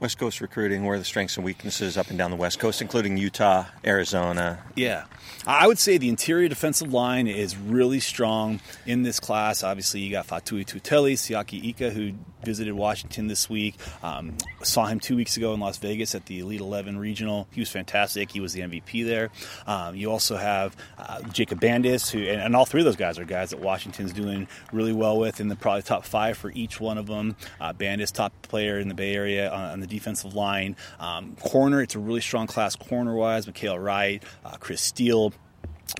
West 0.00 0.18
Coast 0.18 0.40
recruiting, 0.40 0.84
where 0.84 0.96
are 0.96 0.98
the 0.98 1.04
strengths 1.04 1.36
and 1.36 1.44
weaknesses 1.44 1.96
up 1.96 2.08
and 2.08 2.18
down 2.18 2.30
the 2.30 2.36
West 2.36 2.58
Coast, 2.58 2.80
including 2.80 3.16
Utah, 3.16 3.66
Arizona? 3.84 4.62
Yeah. 4.74 5.04
I 5.46 5.66
would 5.66 5.78
say 5.78 5.98
the 5.98 6.08
interior 6.08 6.48
defensive 6.48 6.92
line 6.92 7.26
is 7.26 7.56
really 7.56 8.00
strong 8.00 8.60
in 8.86 9.02
this 9.02 9.18
class. 9.18 9.62
Obviously, 9.62 10.00
you 10.00 10.10
got 10.10 10.26
Faatui 10.26 10.64
Tuitele, 10.64 11.14
Siaki 11.14 11.64
Ika, 11.64 11.90
who 11.90 12.12
visited 12.44 12.74
Washington 12.74 13.26
this 13.26 13.48
week. 13.48 13.74
Um, 14.02 14.36
saw 14.62 14.86
him 14.86 15.00
two 15.00 15.16
weeks 15.16 15.36
ago 15.36 15.54
in 15.54 15.60
Las 15.60 15.78
Vegas 15.78 16.14
at 16.14 16.26
the 16.26 16.40
Elite 16.40 16.60
11 16.60 16.98
Regional. 16.98 17.48
He 17.50 17.60
was 17.60 17.70
fantastic. 17.70 18.30
He 18.30 18.40
was 18.40 18.52
the 18.52 18.60
MVP 18.60 19.04
there. 19.04 19.30
Um, 19.66 19.96
you 19.96 20.10
also 20.10 20.36
have 20.36 20.76
uh, 20.98 21.22
Jacob 21.32 21.60
Bandes, 21.60 22.10
who, 22.10 22.20
and, 22.20 22.40
and, 22.40 22.56
all 22.56 22.64
three 22.64 22.80
of 22.80 22.84
those 22.84 22.96
guys 22.96 23.18
are 23.18 23.24
guys 23.24 23.50
that 23.50 23.60
Washington's 23.60 24.12
doing 24.12 24.46
really 24.72 24.92
well 24.92 25.18
with 25.18 25.40
in 25.40 25.48
the 25.48 25.56
probably 25.56 25.82
top 25.82 26.04
five 26.04 26.36
for 26.36 26.50
each 26.52 26.80
one 26.80 26.98
of 26.98 27.06
them. 27.06 27.36
Uh, 27.60 27.72
Bandes, 27.72 28.12
top 28.12 28.32
player 28.42 28.78
in 28.78 28.88
the 28.88 28.94
Bay 28.94 29.14
Area 29.14 29.50
on, 29.62 29.80
the 29.80 29.86
defensive 29.86 30.34
line. 30.34 30.76
Um, 31.00 31.36
corner, 31.36 31.82
it's 31.82 31.94
a 31.94 31.98
really 31.98 32.20
strong 32.20 32.46
class 32.46 32.76
corner 32.76 33.14
wise. 33.14 33.46
Mykael 33.46 33.82
Wright, 33.82 34.22
uh, 34.44 34.56
Chris 34.58 34.80
Steele 34.80 35.32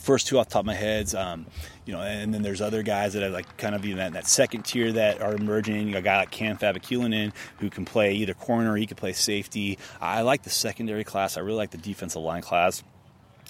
first 0.01 0.27
two 0.27 0.39
off 0.39 0.49
the 0.49 0.53
top 0.53 0.61
of 0.61 0.67
my 0.67 0.75
heads. 0.75 1.15
Um, 1.15 1.47
you 1.85 1.93
know, 1.93 2.01
and 2.01 2.33
then 2.33 2.43
there's 2.43 2.61
other 2.61 2.83
guys 2.83 3.13
that 3.15 3.23
are 3.23 3.31
like 3.31 3.57
kind 3.57 3.75
of 3.75 3.85
in 3.85 3.97
that, 3.97 4.27
second 4.27 4.65
tier 4.65 4.93
that 4.93 5.21
are 5.21 5.35
emerging. 5.35 5.89
You 5.89 5.93
got 5.93 5.99
a 5.99 6.03
guy 6.03 6.19
like 6.19 6.31
Cam 6.31 6.57
Fabiculanan 6.57 7.33
who 7.59 7.71
can 7.71 7.85
play 7.85 8.15
either 8.15 8.35
corner, 8.35 8.73
or 8.73 8.77
he 8.77 8.87
can 8.87 8.97
play 8.97 9.13
safety. 9.13 9.79
I 10.01 10.23
like 10.23 10.43
the 10.43 10.51
secondary 10.51 11.05
class. 11.05 11.37
I 11.37 11.41
really 11.41 11.59
like 11.59 11.71
the 11.71 11.79
defensive 11.79 12.23
line 12.23 12.43
class. 12.43 12.83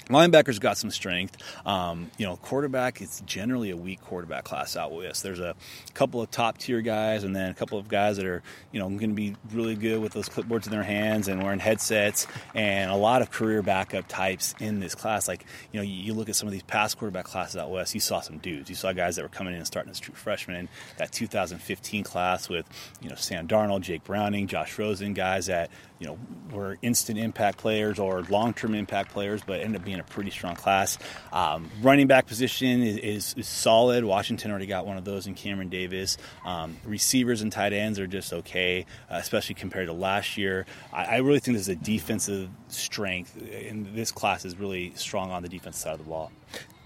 Linebackers 0.09 0.61
got 0.61 0.77
some 0.77 0.91
strength. 0.91 1.37
Um, 1.65 2.11
you 2.19 2.27
know, 2.27 2.37
quarterback, 2.37 3.01
it's 3.01 3.21
generally 3.23 3.71
a 3.71 3.77
weak 3.77 4.01
quarterback 4.01 4.45
class 4.45 4.77
out 4.77 4.93
west. 4.93 5.23
There's 5.23 5.41
a 5.41 5.55
couple 5.95 6.21
of 6.21 6.31
top 6.31 6.59
tier 6.59 6.81
guys 6.81 7.25
and 7.25 7.35
then 7.35 7.51
a 7.51 7.55
couple 7.55 7.79
of 7.79 7.89
guys 7.89 8.17
that 8.17 8.27
are, 8.27 8.43
you 8.73 8.81
know, 8.81 8.89
going 8.89 9.11
to 9.11 9.15
be 9.15 9.37
really 9.53 9.75
good 9.75 10.03
with 10.03 10.13
those 10.13 10.29
clipboards 10.29 10.67
in 10.67 10.73
their 10.73 10.83
hands 10.83 11.29
and 11.29 11.43
wearing 11.43 11.61
headsets 11.61 12.27
and 12.55 12.91
a 12.91 12.97
lot 12.97 13.23
of 13.23 13.31
career 13.31 13.63
backup 13.63 14.07
types 14.09 14.55
in 14.61 14.81
this 14.81 14.95
class. 14.95 15.29
Like, 15.29 15.45
you 15.73 15.79
know, 15.79 15.85
you, 15.85 16.13
look 16.13 16.29
at 16.29 16.37
some 16.37 16.47
of 16.47 16.53
these 16.53 16.63
past 16.65 16.99
quarterback 16.99 17.25
classes 17.25 17.57
out 17.57 17.71
west, 17.71 17.95
you 17.95 18.01
saw 18.01 18.21
some 18.21 18.39
dudes. 18.39 18.69
You 18.69 18.77
saw 18.77 18.93
guys 18.93 19.17
that 19.17 19.23
were 19.23 19.29
coming 19.29 19.55
in 19.55 19.59
and 19.59 19.67
starting 19.67 19.91
as 19.91 20.01
true 20.01 20.15
freshmen 20.15 20.69
that 20.99 21.13
2015 21.13 22.05
class 22.05 22.49
with, 22.49 22.67
you 23.01 23.09
know, 23.09 23.15
Sam 23.15 23.49
Darnold, 23.49 23.81
Jake 23.83 24.05
Browning, 24.05 24.47
Josh 24.47 24.79
Rosen, 24.79 25.15
guys 25.15 25.47
that, 25.47 25.71
you 26.03 26.09
know, 26.09 26.19
were 26.53 26.79
instant 26.83 27.17
impact 27.17 27.59
players 27.59 28.01
or 28.01 28.23
long 28.23 28.53
term 28.53 28.75
impact 28.75 29.13
players, 29.13 29.41
but 29.47 29.61
ended 29.61 29.81
up 29.81 29.85
being 29.85 30.01
a 30.01 30.05
pretty 30.05 30.31
strong 30.31 30.57
class. 30.57 30.99
Um, 31.33 31.71
running 31.81 32.09
back 32.09 32.27
position 32.27 32.83
is, 32.83 32.97
is, 32.97 33.35
is, 33.39 33.47
solid. 33.47 34.05
Washington 34.05 34.51
already 34.51 34.67
got 34.67 34.85
one 34.85 34.97
of 34.97 35.05
those 35.05 35.29
in 35.29 35.35
Cameron 35.35 35.69
Davis. 35.69 36.19
Um, 36.45 36.77
receivers 36.85 37.41
and 37.41 37.53
tight 37.53 37.73
ends 37.73 38.01
are 38.01 38.09
just 38.09 38.33
okay, 38.33 38.85
uh, 39.09 39.15
especially 39.15 39.55
compared 39.55 39.87
to 39.87 39.93
last 39.93 40.37
year. 40.37 40.67
I, 40.93 41.05
I 41.05 41.17
really 41.19 41.39
think 41.39 41.57
there's 41.57 41.69
a 41.69 41.77
defensive 41.77 42.51
strength, 42.67 43.37
and 43.37 43.87
this 43.95 44.11
class 44.11 44.45
is 44.45 44.59
really 44.59 44.93
strong 44.97 45.31
on 45.31 45.45
the 45.45 45.49
defensive 45.49 45.83
side 45.83 45.93
of 45.93 45.99
the 45.99 46.05
ball 46.05 46.33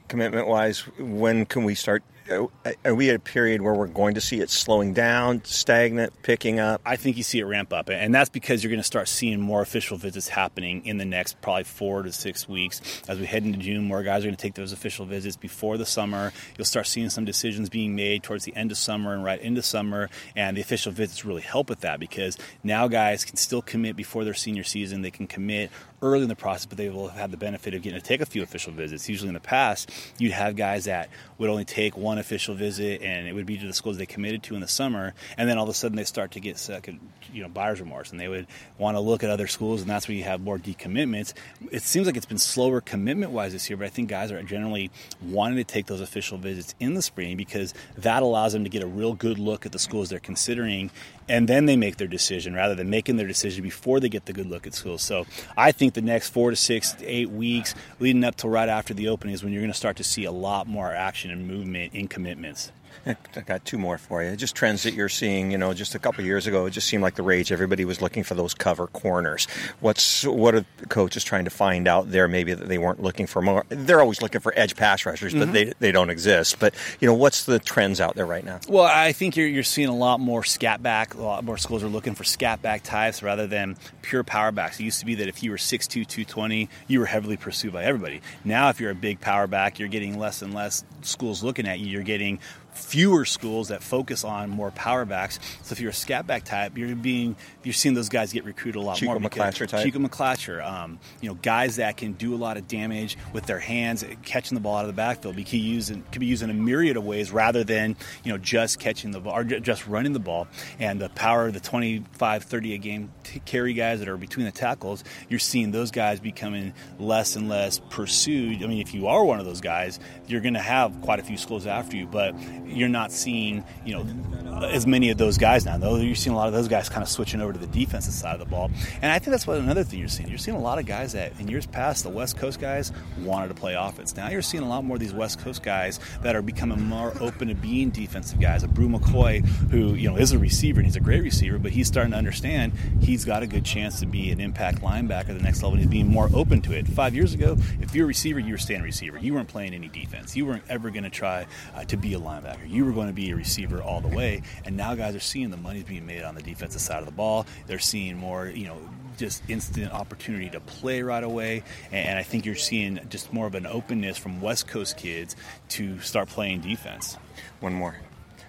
commitment 0.08 0.46
wise, 0.46 0.80
when 0.98 1.44
can 1.46 1.64
we 1.64 1.74
start 1.74 2.04
are 2.28 2.94
we 2.94 3.10
at 3.10 3.16
a 3.16 3.20
period 3.20 3.62
where 3.62 3.74
we're 3.74 3.86
going 3.86 4.14
to 4.14 4.20
see 4.20 4.40
it 4.40 4.50
slowing 4.50 4.92
down, 4.92 5.44
stagnant, 5.44 6.12
picking 6.22 6.58
up? 6.58 6.80
I 6.84 6.96
think 6.96 7.16
you 7.16 7.22
see 7.22 7.38
it 7.38 7.44
ramp 7.44 7.72
up, 7.72 7.88
and 7.88 8.14
that's 8.14 8.30
because 8.30 8.62
you're 8.62 8.70
going 8.70 8.80
to 8.80 8.84
start 8.84 9.08
seeing 9.08 9.40
more 9.40 9.62
official 9.62 9.96
visits 9.96 10.28
happening 10.28 10.84
in 10.86 10.98
the 10.98 11.04
next 11.04 11.40
probably 11.40 11.64
four 11.64 12.02
to 12.02 12.12
six 12.12 12.48
weeks. 12.48 13.02
As 13.08 13.18
we 13.18 13.26
head 13.26 13.44
into 13.44 13.58
June, 13.58 13.84
more 13.84 14.02
guys 14.02 14.24
are 14.24 14.28
going 14.28 14.36
to 14.36 14.42
take 14.42 14.54
those 14.54 14.72
official 14.72 15.06
visits 15.06 15.36
before 15.36 15.76
the 15.78 15.86
summer. 15.86 16.32
You'll 16.56 16.64
start 16.64 16.86
seeing 16.86 17.10
some 17.10 17.24
decisions 17.24 17.68
being 17.68 17.94
made 17.94 18.22
towards 18.22 18.44
the 18.44 18.56
end 18.56 18.72
of 18.72 18.78
summer 18.78 19.14
and 19.14 19.24
right 19.24 19.40
into 19.40 19.62
summer, 19.62 20.10
and 20.34 20.56
the 20.56 20.60
official 20.60 20.92
visits 20.92 21.24
really 21.24 21.42
help 21.42 21.68
with 21.68 21.80
that 21.80 22.00
because 22.00 22.36
now 22.62 22.88
guys 22.88 23.24
can 23.24 23.36
still 23.36 23.62
commit 23.62 23.96
before 23.96 24.24
their 24.24 24.34
senior 24.34 24.64
season. 24.64 25.02
They 25.02 25.10
can 25.10 25.26
commit 25.26 25.70
early 26.02 26.22
in 26.22 26.28
the 26.28 26.36
process, 26.36 26.66
but 26.66 26.78
they 26.78 26.88
will 26.88 27.08
have 27.08 27.30
the 27.30 27.36
benefit 27.36 27.74
of 27.74 27.82
getting 27.82 27.98
to 27.98 28.06
take 28.06 28.20
a 28.20 28.26
few 28.26 28.42
official 28.42 28.72
visits. 28.72 29.08
Usually 29.08 29.28
in 29.28 29.34
the 29.34 29.40
past, 29.40 29.90
you'd 30.18 30.32
have 30.32 30.56
guys 30.56 30.84
that 30.84 31.08
would 31.38 31.50
only 31.50 31.64
take 31.64 31.96
one 31.96 32.15
official 32.18 32.54
visit, 32.54 33.02
and 33.02 33.26
it 33.26 33.34
would 33.34 33.46
be 33.46 33.58
to 33.58 33.66
the 33.66 33.72
schools 33.72 33.98
they 33.98 34.06
committed 34.06 34.42
to 34.44 34.54
in 34.54 34.60
the 34.60 34.68
summer, 34.68 35.14
and 35.36 35.48
then 35.48 35.58
all 35.58 35.64
of 35.64 35.70
a 35.70 35.74
sudden 35.74 35.96
they 35.96 36.04
start 36.04 36.32
to 36.32 36.40
get 36.40 36.58
second, 36.58 37.00
you 37.32 37.42
know, 37.42 37.48
buyer's 37.48 37.80
remorse, 37.80 38.10
and 38.10 38.20
they 38.20 38.28
would 38.28 38.46
want 38.78 38.96
to 38.96 39.00
look 39.00 39.22
at 39.22 39.30
other 39.30 39.46
schools, 39.46 39.80
and 39.80 39.90
that's 39.90 40.08
where 40.08 40.16
you 40.16 40.24
have 40.24 40.40
more 40.40 40.58
decommitments. 40.58 41.32
It 41.70 41.82
seems 41.82 42.06
like 42.06 42.16
it's 42.16 42.26
been 42.26 42.38
slower 42.38 42.80
commitment-wise 42.80 43.52
this 43.52 43.68
year, 43.68 43.76
but 43.76 43.86
I 43.86 43.90
think 43.90 44.08
guys 44.08 44.32
are 44.32 44.42
generally 44.42 44.90
wanting 45.22 45.56
to 45.56 45.64
take 45.64 45.86
those 45.86 46.00
official 46.00 46.38
visits 46.38 46.74
in 46.80 46.94
the 46.94 47.02
spring 47.02 47.36
because 47.36 47.74
that 47.96 48.22
allows 48.22 48.52
them 48.52 48.64
to 48.64 48.70
get 48.70 48.82
a 48.82 48.86
real 48.86 49.14
good 49.14 49.38
look 49.38 49.66
at 49.66 49.72
the 49.72 49.78
schools 49.78 50.08
they're 50.08 50.20
considering 50.20 50.90
and 51.28 51.48
then 51.48 51.66
they 51.66 51.76
make 51.76 51.96
their 51.96 52.06
decision 52.06 52.54
rather 52.54 52.74
than 52.74 52.90
making 52.90 53.16
their 53.16 53.26
decision 53.26 53.62
before 53.62 54.00
they 54.00 54.08
get 54.08 54.26
the 54.26 54.32
good 54.32 54.46
look 54.46 54.66
at 54.66 54.74
schools. 54.74 55.02
So 55.02 55.26
I 55.56 55.72
think 55.72 55.94
the 55.94 56.02
next 56.02 56.30
four 56.30 56.50
to 56.50 56.56
six 56.56 56.92
to 56.92 57.06
eight 57.06 57.30
weeks 57.30 57.74
leading 57.98 58.24
up 58.24 58.36
to 58.36 58.48
right 58.48 58.68
after 58.68 58.94
the 58.94 59.08
opening 59.08 59.34
is 59.34 59.42
when 59.42 59.52
you're 59.52 59.62
going 59.62 59.72
to 59.72 59.76
start 59.76 59.96
to 59.96 60.04
see 60.04 60.24
a 60.24 60.32
lot 60.32 60.66
more 60.66 60.92
action 60.92 61.30
and 61.30 61.46
movement 61.46 61.94
in 61.94 62.05
commitments. 62.08 62.72
I 63.04 63.16
got 63.40 63.64
two 63.64 63.78
more 63.78 63.98
for 63.98 64.22
you. 64.22 64.36
Just 64.36 64.54
trends 64.54 64.82
that 64.84 64.94
you're 64.94 65.08
seeing. 65.08 65.50
You 65.50 65.58
know, 65.58 65.74
just 65.74 65.94
a 65.94 65.98
couple 65.98 66.24
years 66.24 66.46
ago, 66.46 66.66
it 66.66 66.70
just 66.70 66.86
seemed 66.86 67.02
like 67.02 67.14
the 67.14 67.22
rage. 67.22 67.52
Everybody 67.52 67.84
was 67.84 68.00
looking 68.00 68.22
for 68.22 68.34
those 68.34 68.54
cover 68.54 68.86
corners. 68.86 69.46
What's 69.80 70.24
what 70.24 70.54
are 70.54 70.64
coaches 70.88 71.24
trying 71.24 71.44
to 71.44 71.50
find 71.50 71.88
out 71.88 72.10
there? 72.10 72.28
Maybe 72.28 72.54
that 72.54 72.68
they 72.68 72.78
weren't 72.78 73.02
looking 73.02 73.26
for 73.26 73.42
more. 73.42 73.64
They're 73.68 74.00
always 74.00 74.22
looking 74.22 74.40
for 74.40 74.52
edge 74.56 74.76
pass 74.76 75.04
rushers, 75.06 75.32
but 75.32 75.44
mm-hmm. 75.44 75.52
they 75.52 75.72
they 75.78 75.92
don't 75.92 76.10
exist. 76.10 76.58
But 76.58 76.74
you 77.00 77.08
know, 77.08 77.14
what's 77.14 77.44
the 77.44 77.58
trends 77.58 78.00
out 78.00 78.14
there 78.14 78.26
right 78.26 78.44
now? 78.44 78.60
Well, 78.68 78.84
I 78.84 79.12
think 79.12 79.36
you're 79.36 79.48
you're 79.48 79.62
seeing 79.62 79.88
a 79.88 79.96
lot 79.96 80.20
more 80.20 80.44
scat 80.44 80.82
back. 80.82 81.14
A 81.14 81.22
lot 81.22 81.44
more 81.44 81.58
schools 81.58 81.82
are 81.82 81.88
looking 81.88 82.14
for 82.14 82.24
scat 82.24 82.62
back 82.62 82.82
types 82.82 83.22
rather 83.22 83.46
than 83.46 83.76
pure 84.02 84.24
power 84.24 84.52
backs. 84.52 84.80
It 84.80 84.84
used 84.84 85.00
to 85.00 85.06
be 85.06 85.16
that 85.16 85.28
if 85.28 85.42
you 85.42 85.50
were 85.50 85.56
6'2", 85.56 85.88
220, 85.88 86.68
you 86.86 87.00
were 87.00 87.06
heavily 87.06 87.36
pursued 87.36 87.72
by 87.72 87.84
everybody. 87.84 88.20
Now, 88.44 88.68
if 88.68 88.80
you're 88.80 88.90
a 88.90 88.94
big 88.94 89.20
power 89.20 89.46
back, 89.46 89.78
you're 89.78 89.88
getting 89.88 90.18
less 90.18 90.42
and 90.42 90.54
less 90.54 90.84
schools 91.02 91.42
looking 91.42 91.66
at 91.66 91.78
you. 91.78 91.86
You're 91.86 92.02
getting 92.02 92.40
fewer 92.86 93.24
schools 93.24 93.68
that 93.68 93.82
focus 93.82 94.22
on 94.22 94.48
more 94.48 94.70
power 94.70 95.04
backs. 95.04 95.40
So 95.62 95.72
if 95.72 95.80
you're 95.80 95.90
a 95.90 95.94
scat 95.94 96.26
back 96.26 96.44
type, 96.44 96.78
you're 96.78 96.94
being 96.94 97.34
you're 97.64 97.74
seeing 97.74 97.94
those 97.94 98.08
guys 98.08 98.32
get 98.32 98.44
recruited 98.44 98.80
a 98.80 98.84
lot 98.84 98.96
Chico 98.96 99.18
more. 99.18 99.28
McClatcher 99.28 99.66
type. 99.66 99.84
Chico 99.84 99.98
McClatcher, 99.98 100.64
um, 100.64 101.00
you 101.20 101.28
know, 101.28 101.34
guys 101.34 101.76
that 101.76 101.96
can 101.96 102.12
do 102.12 102.34
a 102.34 102.36
lot 102.36 102.56
of 102.56 102.68
damage 102.68 103.18
with 103.32 103.46
their 103.46 103.58
hands, 103.58 104.04
catching 104.22 104.54
the 104.54 104.60
ball 104.60 104.76
out 104.76 104.82
of 104.82 104.86
the 104.86 104.92
backfield. 104.92 105.34
Be 105.34 105.42
key 105.42 105.58
using 105.58 106.04
could 106.12 106.20
be 106.20 106.26
used 106.26 106.42
in 106.42 106.50
a 106.50 106.54
myriad 106.54 106.96
of 106.96 107.04
ways 107.04 107.32
rather 107.32 107.64
than 107.64 107.96
you 108.22 108.32
know 108.32 108.38
just 108.38 108.78
catching 108.78 109.10
the 109.10 109.20
ball 109.20 109.36
or 109.36 109.44
just 109.44 109.86
running 109.88 110.12
the 110.12 110.20
ball. 110.20 110.46
And 110.78 111.00
the 111.00 111.08
power 111.08 111.48
of 111.48 111.54
the 111.54 111.60
25, 111.60 112.44
30 112.44 112.74
a 112.74 112.78
game 112.78 113.12
t- 113.24 113.40
carry 113.44 113.72
guys 113.72 113.98
that 113.98 114.08
are 114.08 114.16
between 114.16 114.46
the 114.46 114.52
tackles, 114.52 115.02
you're 115.28 115.40
seeing 115.40 115.72
those 115.72 115.90
guys 115.90 116.20
becoming 116.20 116.72
less 117.00 117.34
and 117.34 117.48
less 117.48 117.80
pursued. 117.90 118.62
I 118.62 118.66
mean, 118.68 118.80
if 118.80 118.94
you 118.94 119.08
are 119.08 119.24
one 119.24 119.40
of 119.40 119.46
those 119.46 119.60
guys, 119.60 119.98
you're 120.28 120.40
going 120.40 120.54
to 120.54 120.60
have 120.60 121.00
quite 121.00 121.18
a 121.18 121.24
few 121.24 121.36
schools 121.36 121.66
after 121.66 121.96
you, 121.96 122.06
but 122.06 122.34
you're 122.76 122.88
not 122.88 123.12
seeing 123.12 123.64
you 123.84 123.94
know 123.94 124.66
as 124.66 124.86
many 124.86 125.10
of 125.10 125.18
those 125.18 125.38
guys 125.38 125.64
now. 125.64 125.78
Though 125.78 125.96
you're 125.96 126.14
seeing 126.14 126.34
a 126.34 126.36
lot 126.36 126.48
of 126.48 126.54
those 126.54 126.68
guys 126.68 126.88
kind 126.88 127.02
of 127.02 127.08
switching 127.08 127.40
over 127.40 127.52
to 127.52 127.58
the 127.58 127.66
defensive 127.66 128.12
side 128.12 128.34
of 128.34 128.40
the 128.40 128.46
ball, 128.46 128.70
and 129.02 129.10
I 129.10 129.18
think 129.18 129.30
that's 129.30 129.46
what 129.46 129.58
another 129.58 129.84
thing 129.84 129.98
you're 129.98 130.08
seeing. 130.08 130.28
You're 130.28 130.38
seeing 130.38 130.56
a 130.56 130.60
lot 130.60 130.78
of 130.78 130.86
guys 130.86 131.12
that 131.12 131.38
in 131.40 131.48
years 131.48 131.66
past 131.66 132.04
the 132.04 132.10
West 132.10 132.36
Coast 132.36 132.60
guys 132.60 132.92
wanted 133.20 133.48
to 133.48 133.54
play 133.54 133.74
offense. 133.74 134.16
Now 134.16 134.28
you're 134.28 134.42
seeing 134.42 134.62
a 134.62 134.68
lot 134.68 134.84
more 134.84 134.96
of 134.96 135.00
these 135.00 135.14
West 135.14 135.40
Coast 135.40 135.62
guys 135.62 136.00
that 136.22 136.36
are 136.36 136.42
becoming 136.42 136.82
more 136.82 137.12
open 137.20 137.48
to 137.48 137.54
being 137.54 137.90
defensive 137.90 138.40
guys. 138.40 138.62
A 138.62 138.68
Bru 138.68 138.88
McCoy, 138.88 139.46
who 139.70 139.94
you 139.94 140.08
know 140.10 140.16
is 140.16 140.32
a 140.32 140.38
receiver 140.38 140.80
and 140.80 140.86
he's 140.86 140.96
a 140.96 141.00
great 141.00 141.22
receiver, 141.22 141.58
but 141.58 141.72
he's 141.72 141.88
starting 141.88 142.12
to 142.12 142.18
understand 142.18 142.72
he's 143.00 143.24
got 143.24 143.42
a 143.42 143.46
good 143.46 143.64
chance 143.64 144.00
to 144.00 144.06
be 144.06 144.30
an 144.30 144.40
impact 144.40 144.80
linebacker 144.82 145.30
at 145.30 145.38
the 145.38 145.42
next 145.42 145.62
level. 145.62 145.72
And 145.72 145.80
he's 145.80 145.90
being 145.90 146.08
more 146.08 146.28
open 146.34 146.60
to 146.62 146.72
it. 146.72 146.86
Five 146.88 147.14
years 147.14 147.34
ago, 147.34 147.56
if 147.80 147.94
you're 147.94 148.04
a 148.04 148.08
receiver, 148.08 148.40
you 148.40 148.52
were 148.52 148.58
staying 148.58 148.82
receiver. 148.82 149.18
You 149.18 149.34
weren't 149.34 149.48
playing 149.48 149.74
any 149.74 149.88
defense. 149.88 150.36
You 150.36 150.46
weren't 150.46 150.64
ever 150.68 150.90
going 150.90 151.04
to 151.04 151.10
try 151.10 151.46
uh, 151.74 151.84
to 151.84 151.96
be 151.96 152.14
a 152.14 152.18
linebacker. 152.18 152.65
You 152.68 152.84
were 152.84 152.92
going 152.92 153.08
to 153.08 153.12
be 153.12 153.30
a 153.30 153.36
receiver 153.36 153.82
all 153.82 154.00
the 154.00 154.14
way. 154.14 154.42
And 154.64 154.76
now 154.76 154.94
guys 154.94 155.14
are 155.14 155.20
seeing 155.20 155.50
the 155.50 155.56
money's 155.56 155.84
being 155.84 156.06
made 156.06 156.22
on 156.22 156.34
the 156.34 156.42
defensive 156.42 156.80
side 156.80 157.00
of 157.00 157.06
the 157.06 157.12
ball. 157.12 157.46
They're 157.66 157.78
seeing 157.78 158.16
more, 158.16 158.46
you 158.46 158.66
know, 158.66 158.78
just 159.16 159.42
instant 159.48 159.92
opportunity 159.92 160.50
to 160.50 160.60
play 160.60 161.02
right 161.02 161.24
away. 161.24 161.62
And 161.90 162.18
I 162.18 162.22
think 162.22 162.44
you're 162.44 162.54
seeing 162.54 163.00
just 163.08 163.32
more 163.32 163.46
of 163.46 163.54
an 163.54 163.66
openness 163.66 164.18
from 164.18 164.40
West 164.40 164.68
Coast 164.68 164.96
kids 164.96 165.36
to 165.70 165.98
start 166.00 166.28
playing 166.28 166.60
defense. 166.60 167.16
One 167.60 167.74
more. 167.74 167.96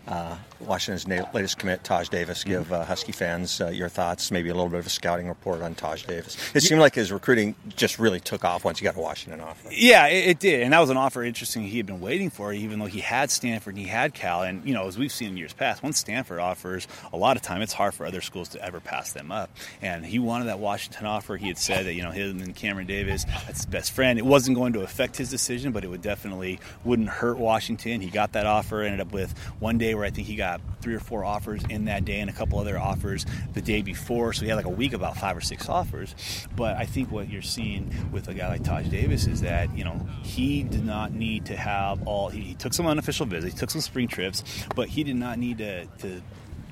Uh, 0.08 0.38
Washington's 0.60 1.08
latest 1.34 1.58
commit, 1.60 1.84
Taj 1.84 2.10
Davis. 2.10 2.44
Give 2.44 2.72
uh, 2.72 2.86
Husky 2.86 3.12
fans 3.12 3.62
uh, 3.62 3.68
your 3.68 3.90
thoughts, 3.90 4.32
maybe 4.32 4.50
a 4.50 4.54
little 4.54 4.70
bit 4.70 4.80
of 4.80 4.88
a 4.88 4.90
scouting 4.90 5.28
report 5.28 5.62
on 5.62 5.76
Taj 5.76 6.04
Davis. 6.04 6.38
It 6.56 6.62
seemed 6.62 6.82
like 6.82 6.96
his 6.96 7.12
recruiting 7.12 7.56
just 7.76 8.00
really 8.00 8.20
took 8.20 8.44
off 8.44 8.66
once 8.66 8.80
he 8.80 8.84
got 8.84 8.96
a 8.96 9.00
Washington 9.00 9.42
offer. 9.42 9.70
Yeah, 9.72 10.08
it, 10.08 10.28
it, 10.28 10.40
did, 10.40 10.64
and 10.64 10.74
that 10.74 10.80
was 10.80 10.90
an 10.90 10.98
offer 10.98 11.24
interesting 11.24 11.64
he 11.64 11.78
had 11.78 11.86
been 11.86 12.02
waiting 12.02 12.30
for, 12.30 12.54
even 12.54 12.80
though 12.80 12.86
he 12.86 13.02
had 13.02 13.30
Stanford 13.30 13.76
and 13.76 13.84
he 13.84 13.90
had 13.90 14.14
Cal. 14.14 14.44
And 14.44 14.66
you 14.66 14.74
know, 14.74 14.88
as 14.88 14.98
we've 14.98 15.12
seen 15.12 15.30
in 15.30 15.38
years 15.38 15.54
past, 15.54 15.84
once 15.84 16.00
Stanford 16.00 16.40
offers, 16.40 16.88
a 17.12 17.18
lot 17.18 17.36
of 17.36 17.44
time 17.44 17.62
it's 17.62 17.74
hard 17.74 17.94
for 17.94 18.06
other 18.06 18.22
schools 18.22 18.50
to 18.50 18.64
ever 18.64 18.80
pass 18.80 19.14
them 19.14 19.32
up. 19.32 19.50
And 19.82 20.06
he 20.06 20.20
wanted 20.20 20.46
that 20.46 20.60
Washington 20.60 21.06
offer. 21.06 21.38
He 21.38 21.48
had 21.48 21.58
said 21.58 21.86
that 21.86 21.94
you 21.94 22.02
know 22.02 22.12
him 22.12 22.42
and 22.42 22.56
Cameron 22.56 22.88
Davis, 22.88 23.26
that's 23.26 23.60
his 23.60 23.66
best 23.66 23.92
friend. 23.92 24.18
It 24.18 24.26
wasn't 24.26 24.58
going 24.58 24.74
to 24.74 24.82
affect 24.82 25.18
his 25.18 25.30
decision, 25.30 25.72
but 25.72 25.84
it 25.84 25.90
would 25.90 26.02
definitely 26.02 26.60
wouldn't 26.84 27.10
hurt 27.10 27.38
Washington. 27.38 28.02
He 28.02 28.10
got 28.10 28.34
that 28.34 28.46
offer. 28.46 28.82
Ended 28.82 29.02
up 29.02 29.12
with 29.12 29.38
one 29.60 29.78
day 29.78 29.94
where 29.98 30.06
I 30.06 30.10
think 30.10 30.28
he 30.28 30.36
got 30.36 30.62
three 30.82 30.96
or 30.96 31.00
four 31.00 31.24
offers 31.24 31.62
in 31.70 31.86
that 31.86 32.06
day 32.06 32.20
and 32.20 32.30
a 32.30 32.34
couple 32.34 32.60
other 32.60 32.78
offers 32.78 33.26
the 33.54 33.62
day 33.62 33.82
before. 33.82 34.34
So 34.34 34.44
he 34.44 34.50
had 34.50 34.56
like 34.56 34.66
a 34.66 34.70
week 34.70 34.94
about 34.94 35.18
five 35.18 35.36
or 35.36 35.42
six 35.42 35.68
offers. 35.68 36.16
But 36.56 36.78
I 36.78 36.86
think 36.86 37.12
what 37.12 37.30
you're 37.30 37.42
seeing 37.42 38.12
with 38.12 38.28
a 38.28 38.34
guy 38.34 38.48
like 38.48 38.64
Taj 38.64 38.88
Davis 38.88 39.28
is 39.28 39.42
that, 39.42 39.76
you 39.78 39.84
know, 39.84 40.00
he 40.24 40.64
did 40.64 40.86
not 40.86 41.12
need 41.12 41.46
to 41.48 41.56
have 41.58 42.08
all, 42.08 42.30
he, 42.30 42.42
he 42.42 42.54
took 42.56 42.74
some 42.74 42.88
unofficial 42.88 43.26
visits, 43.26 43.54
he 43.54 43.60
took 43.60 43.70
some 43.70 43.82
spring 43.82 44.08
trips, 44.08 44.44
but 44.76 44.88
he 44.88 45.04
did 45.04 45.16
not 45.16 45.40
need 45.40 45.58
to, 45.58 45.86
to 46.00 46.22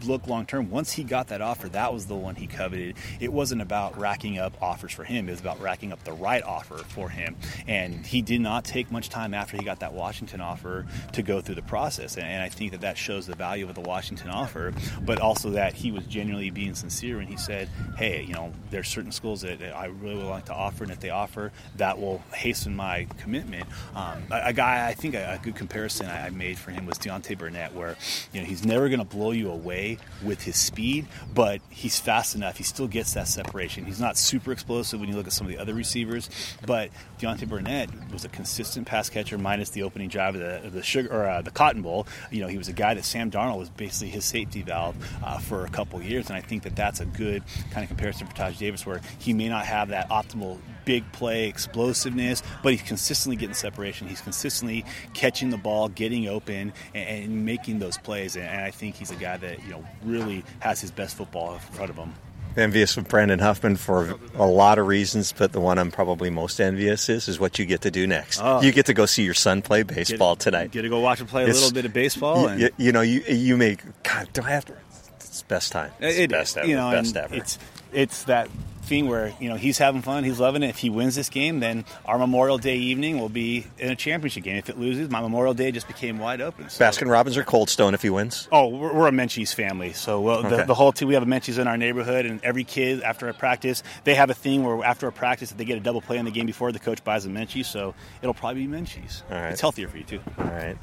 look 0.04 0.28
long 0.28 0.46
term. 0.46 0.70
Once 0.70 0.94
he 0.94 1.04
got 1.04 1.28
that 1.28 1.42
offer, 1.42 1.70
that 1.70 1.94
was 1.94 2.06
the 2.06 2.16
one 2.16 2.36
he 2.36 2.48
coveted. 2.48 2.96
It 3.20 3.32
wasn't 3.32 3.62
about 3.62 3.98
racking 3.98 4.38
up 4.38 4.62
offers 4.62 4.92
for 4.92 5.04
him, 5.04 5.28
it 5.28 5.32
was 5.32 5.40
about 5.40 5.62
racking 5.62 5.92
up 5.92 6.04
the 6.04 6.14
right 6.14 6.44
offer 6.44 6.78
for 6.78 7.10
him. 7.10 7.36
And 7.68 8.06
he 8.06 8.22
did 8.22 8.42
not 8.42 8.66
take 8.66 8.92
much 8.92 9.10
time 9.10 9.34
after 9.34 9.58
he 9.58 9.64
got 9.64 9.80
that 9.80 9.94
Washington 9.94 10.42
offer 10.42 10.86
to 11.14 11.22
go 11.22 11.42
through 11.42 11.56
the 11.56 11.62
process. 11.62 12.18
And, 12.18 12.36
I 12.36 12.50
think 12.50 12.72
that 12.72 12.82
that 12.82 12.98
shows 12.98 13.28
the 13.28 13.36
value 13.36 13.68
of 13.68 13.76
the 13.76 13.82
Washington 13.82 14.30
offer, 14.30 14.74
but 15.02 15.20
also 15.20 15.52
that 15.52 15.74
he 15.74 15.92
was 15.92 16.06
genuinely 16.06 16.50
being 16.50 16.76
sincere 16.76 17.18
when 17.18 17.28
he 17.28 17.38
said, 17.38 17.70
hey, 17.98 18.24
you 18.24 18.34
know, 18.34 18.52
there's 18.72 18.88
certain 18.88 19.12
schools 19.12 19.42
that 19.42 19.62
I 19.62 19.86
really 19.86 20.18
would 20.18 20.26
like 20.26 20.46
to 20.46 20.54
offer, 20.54 20.84
and 20.84 20.92
if 20.92 21.00
they 21.00 21.10
offer, 21.10 21.52
that 21.78 22.00
will 22.00 22.20
hasten 22.34 22.76
my 22.76 23.08
commitment. 23.18 23.66
Um, 23.96 24.24
a, 24.32 24.48
a, 24.48 24.54
guy, 24.54 24.88
I 24.88 24.94
think 24.94 25.16
a, 25.16 25.34
a 25.34 25.44
good 25.44 25.56
comparison 25.56 26.08
I, 26.08 26.28
I 26.28 26.30
made 26.30 26.58
for 26.58 26.72
him 26.72 26.86
was 26.86 26.98
Deontay 26.98 27.38
Burnett, 27.38 27.74
where, 27.74 27.96
you 28.34 28.42
know, 28.42 28.46
he's 28.46 28.66
never 28.66 28.90
going 28.90 29.00
to 29.00 29.06
blow 29.06 29.32
you 29.32 29.50
away 29.50 29.85
with 30.24 30.44
his 30.44 30.56
speed, 30.56 31.08
but 31.34 31.62
he's 31.70 32.00
fast 32.00 32.36
enough. 32.36 32.58
He 32.58 32.64
still 32.64 32.88
gets 32.88 33.14
that 33.14 33.28
separation. 33.28 33.86
He's 33.86 34.00
not 34.00 34.18
super 34.18 34.52
explosive 34.52 35.00
when 35.00 35.10
you 35.10 35.16
look 35.16 35.28
at 35.28 35.34
some 35.34 35.48
of 35.48 35.52
the 35.52 35.60
other 35.60 35.74
receivers, 35.74 36.30
but 36.66 36.90
Deontay 37.20 37.48
Burnett 37.48 37.90
was 38.12 38.26
a 38.26 38.30
consistent 38.30 38.88
pass 38.88 39.10
catcher, 39.10 39.38
minus 39.38 39.70
the 39.70 39.84
opening 39.84 40.10
drive 40.10 40.36
of 40.36 40.42
the, 40.42 40.70
the 40.70 40.84
sugar 40.84 41.10
or 41.12 41.28
uh, 41.28 41.42
the 41.42 41.52
Cotton 41.52 41.82
Bowl. 41.82 42.08
You 42.32 42.42
know, 42.42 42.48
he 42.48 42.58
was 42.58 42.68
a 42.68 42.74
guy 42.74 42.94
that 42.94 43.06
Sam 43.06 43.32
Darnold 43.32 43.60
was 43.60 43.70
basically 43.70 44.10
his 44.10 44.26
safety 44.26 44.62
valve 44.62 44.96
uh, 45.24 45.40
for 45.40 45.66
a 45.66 45.70
couple 45.70 46.02
years, 46.02 46.28
and 46.28 46.38
I 46.38 46.42
think 46.42 46.64
that 46.64 46.76
that's 46.76 47.00
a 47.00 47.06
good 47.06 47.44
kind 47.72 47.84
of 47.84 47.90
comparison 47.90 48.28
for 48.28 48.36
Taj 48.36 48.58
Davis, 48.58 48.86
where 48.86 49.02
he 49.20 49.34
may 49.34 49.50
not 49.50 49.66
have 49.66 49.90
that 49.90 50.10
optimal 50.10 50.60
big 50.86 51.10
play 51.12 51.48
explosiveness, 51.48 52.42
but 52.64 52.72
he's 52.72 52.82
consistently 52.82 53.36
getting 53.36 53.56
separation. 53.56 54.08
He's 54.08 54.22
consistently 54.22 54.86
catching 55.14 55.50
the 55.50 55.58
ball, 55.58 55.90
getting 55.90 56.28
open, 56.28 56.74
and, 56.94 57.24
and 57.24 57.46
making 57.46 57.80
those 57.80 57.98
plays. 57.98 58.36
And, 58.36 58.46
and 58.46 58.62
I 58.62 58.72
think 58.72 58.96
he's 58.96 59.12
a 59.12 59.16
guy 59.16 59.38
that 59.38 59.64
you 59.64 59.72
know 59.72 59.86
really 60.04 60.44
has 60.60 60.82
his 60.82 60.92
best 60.92 61.18
football 61.18 61.54
in 61.54 61.60
front 61.60 61.90
of 61.90 61.96
him 61.96 62.14
envious 62.58 62.98
of 62.98 63.08
Brandon 63.08 63.40
Huffman 63.40 63.76
for 63.76 64.18
a 64.36 64.46
lot 64.46 64.78
of 64.78 64.88
reasons, 64.88 65.34
but 65.34 65.52
the 65.52 65.60
one 65.60 65.78
I'm 65.78 65.92
probably 65.92 66.30
most 66.30 66.60
envious 66.60 67.10
is 67.10 67.28
is 67.28 67.40
what 67.40 67.60
you 67.60 67.66
get 67.66 67.82
to 67.82 67.92
do 67.92 68.08
next. 68.08 68.40
Oh. 68.42 68.62
You 68.62 68.72
get 68.72 68.86
to 68.88 68.94
go 68.94 69.06
see 69.06 69.24
your 69.24 69.34
son 69.34 69.62
play 69.62 69.84
baseball 69.84 70.36
get, 70.36 70.42
tonight. 70.42 70.72
Get 70.72 70.84
to 70.84 70.90
go 70.90 71.00
watch 71.00 71.22
him 71.22 71.28
play 71.28 71.44
a 71.44 71.48
it's, 71.48 71.60
little 71.60 71.74
bit 71.74 71.86
of 71.86 71.94
baseball. 71.94 72.56
You, 72.56 72.70
you, 72.78 72.92
know, 72.92 73.02
you 73.02 73.22
you 73.28 73.58
make 73.58 73.82
God. 74.04 74.30
Do 74.34 74.42
I 74.42 74.50
have 74.52 74.66
to? 74.66 74.74
It's 75.20 75.44
best 75.44 75.72
time. 75.72 75.92
It's 76.00 76.18
it 76.18 76.30
best 76.30 76.58
ever. 76.58 76.68
You 76.68 76.76
know, 76.76 76.92
best 76.92 77.16
ever. 77.16 77.36
It's 77.36 77.60
it's 77.92 78.24
that 78.24 78.50
thing 78.86 79.08
where 79.08 79.34
you 79.40 79.50
know 79.50 79.56
he's 79.56 79.78
having 79.78 80.02
fun, 80.02 80.24
he's 80.24 80.40
loving 80.40 80.64
it. 80.64 80.70
If 80.70 80.78
he 80.78 80.90
wins 80.90 81.16
this 81.16 81.30
game, 81.30 81.60
then 81.60 81.86
our 82.06 82.18
Memorial 82.18 82.58
Day 82.58 82.78
evening 82.78 83.20
will 83.20 83.30
be 83.30 83.66
in 83.78 83.92
a 83.92 83.96
championship 83.96 84.44
game. 84.44 84.58
If 84.58 84.70
it 84.70 84.78
loses, 84.78 85.10
my 85.10 85.22
Memorial 85.22 85.54
Day 85.54 85.72
just 85.72 85.88
became 85.88 86.18
wide 86.20 86.42
open. 86.42 86.70
So. 86.70 86.84
Baskin 86.84 87.10
Robbins 87.10 87.38
or 87.38 87.44
Cold 87.44 87.70
Stone 87.70 87.94
if 87.94 88.02
he 88.02 88.10
wins? 88.10 88.48
Oh, 88.52 88.68
we're, 88.68 88.94
we're 88.94 89.08
a 89.08 89.12
Menchie's 89.12 89.54
family, 89.54 89.94
so 89.94 90.28
okay. 90.30 90.50
the, 90.50 90.64
the, 90.66 90.74
whole 90.74 90.92
team. 90.92 91.08
We 91.08 91.14
have 91.16 91.24
a 91.24 91.28
Menchie's 91.28 91.58
in 91.58 91.68
our 91.68 91.78
neighborhood, 91.78 92.26
and 92.26 92.44
every 92.44 92.64
kid 92.64 93.02
after 93.02 93.28
a 93.28 93.34
practice, 93.34 93.84
they 94.04 94.16
have 94.16 94.30
a 94.30 94.34
thing 94.34 94.64
where 94.64 94.84
after 94.86 95.08
a 95.08 95.12
practice, 95.12 95.52
if 95.52 95.58
they 95.58 95.66
get 95.66 95.78
a 95.78 95.82
double 95.82 96.02
play 96.02 96.18
in 96.18 96.26
the 96.26 96.32
game 96.32 96.46
before, 96.46 96.72
the 96.72 96.80
coach 96.80 97.04
buys 97.04 97.26
a 97.26 97.30
Menchie. 97.30 97.66
So 97.66 97.94
it'll 98.22 98.34
probably 98.34 98.66
be 98.66 98.72
Menchie's. 98.72 99.24
All 99.30 99.38
right, 99.38 99.52
it's 99.52 99.62
healthier 99.62 99.88
for 99.88 99.98
you 99.98 100.04
too. 100.04 100.22
All 100.38 100.46
right. 100.46 100.78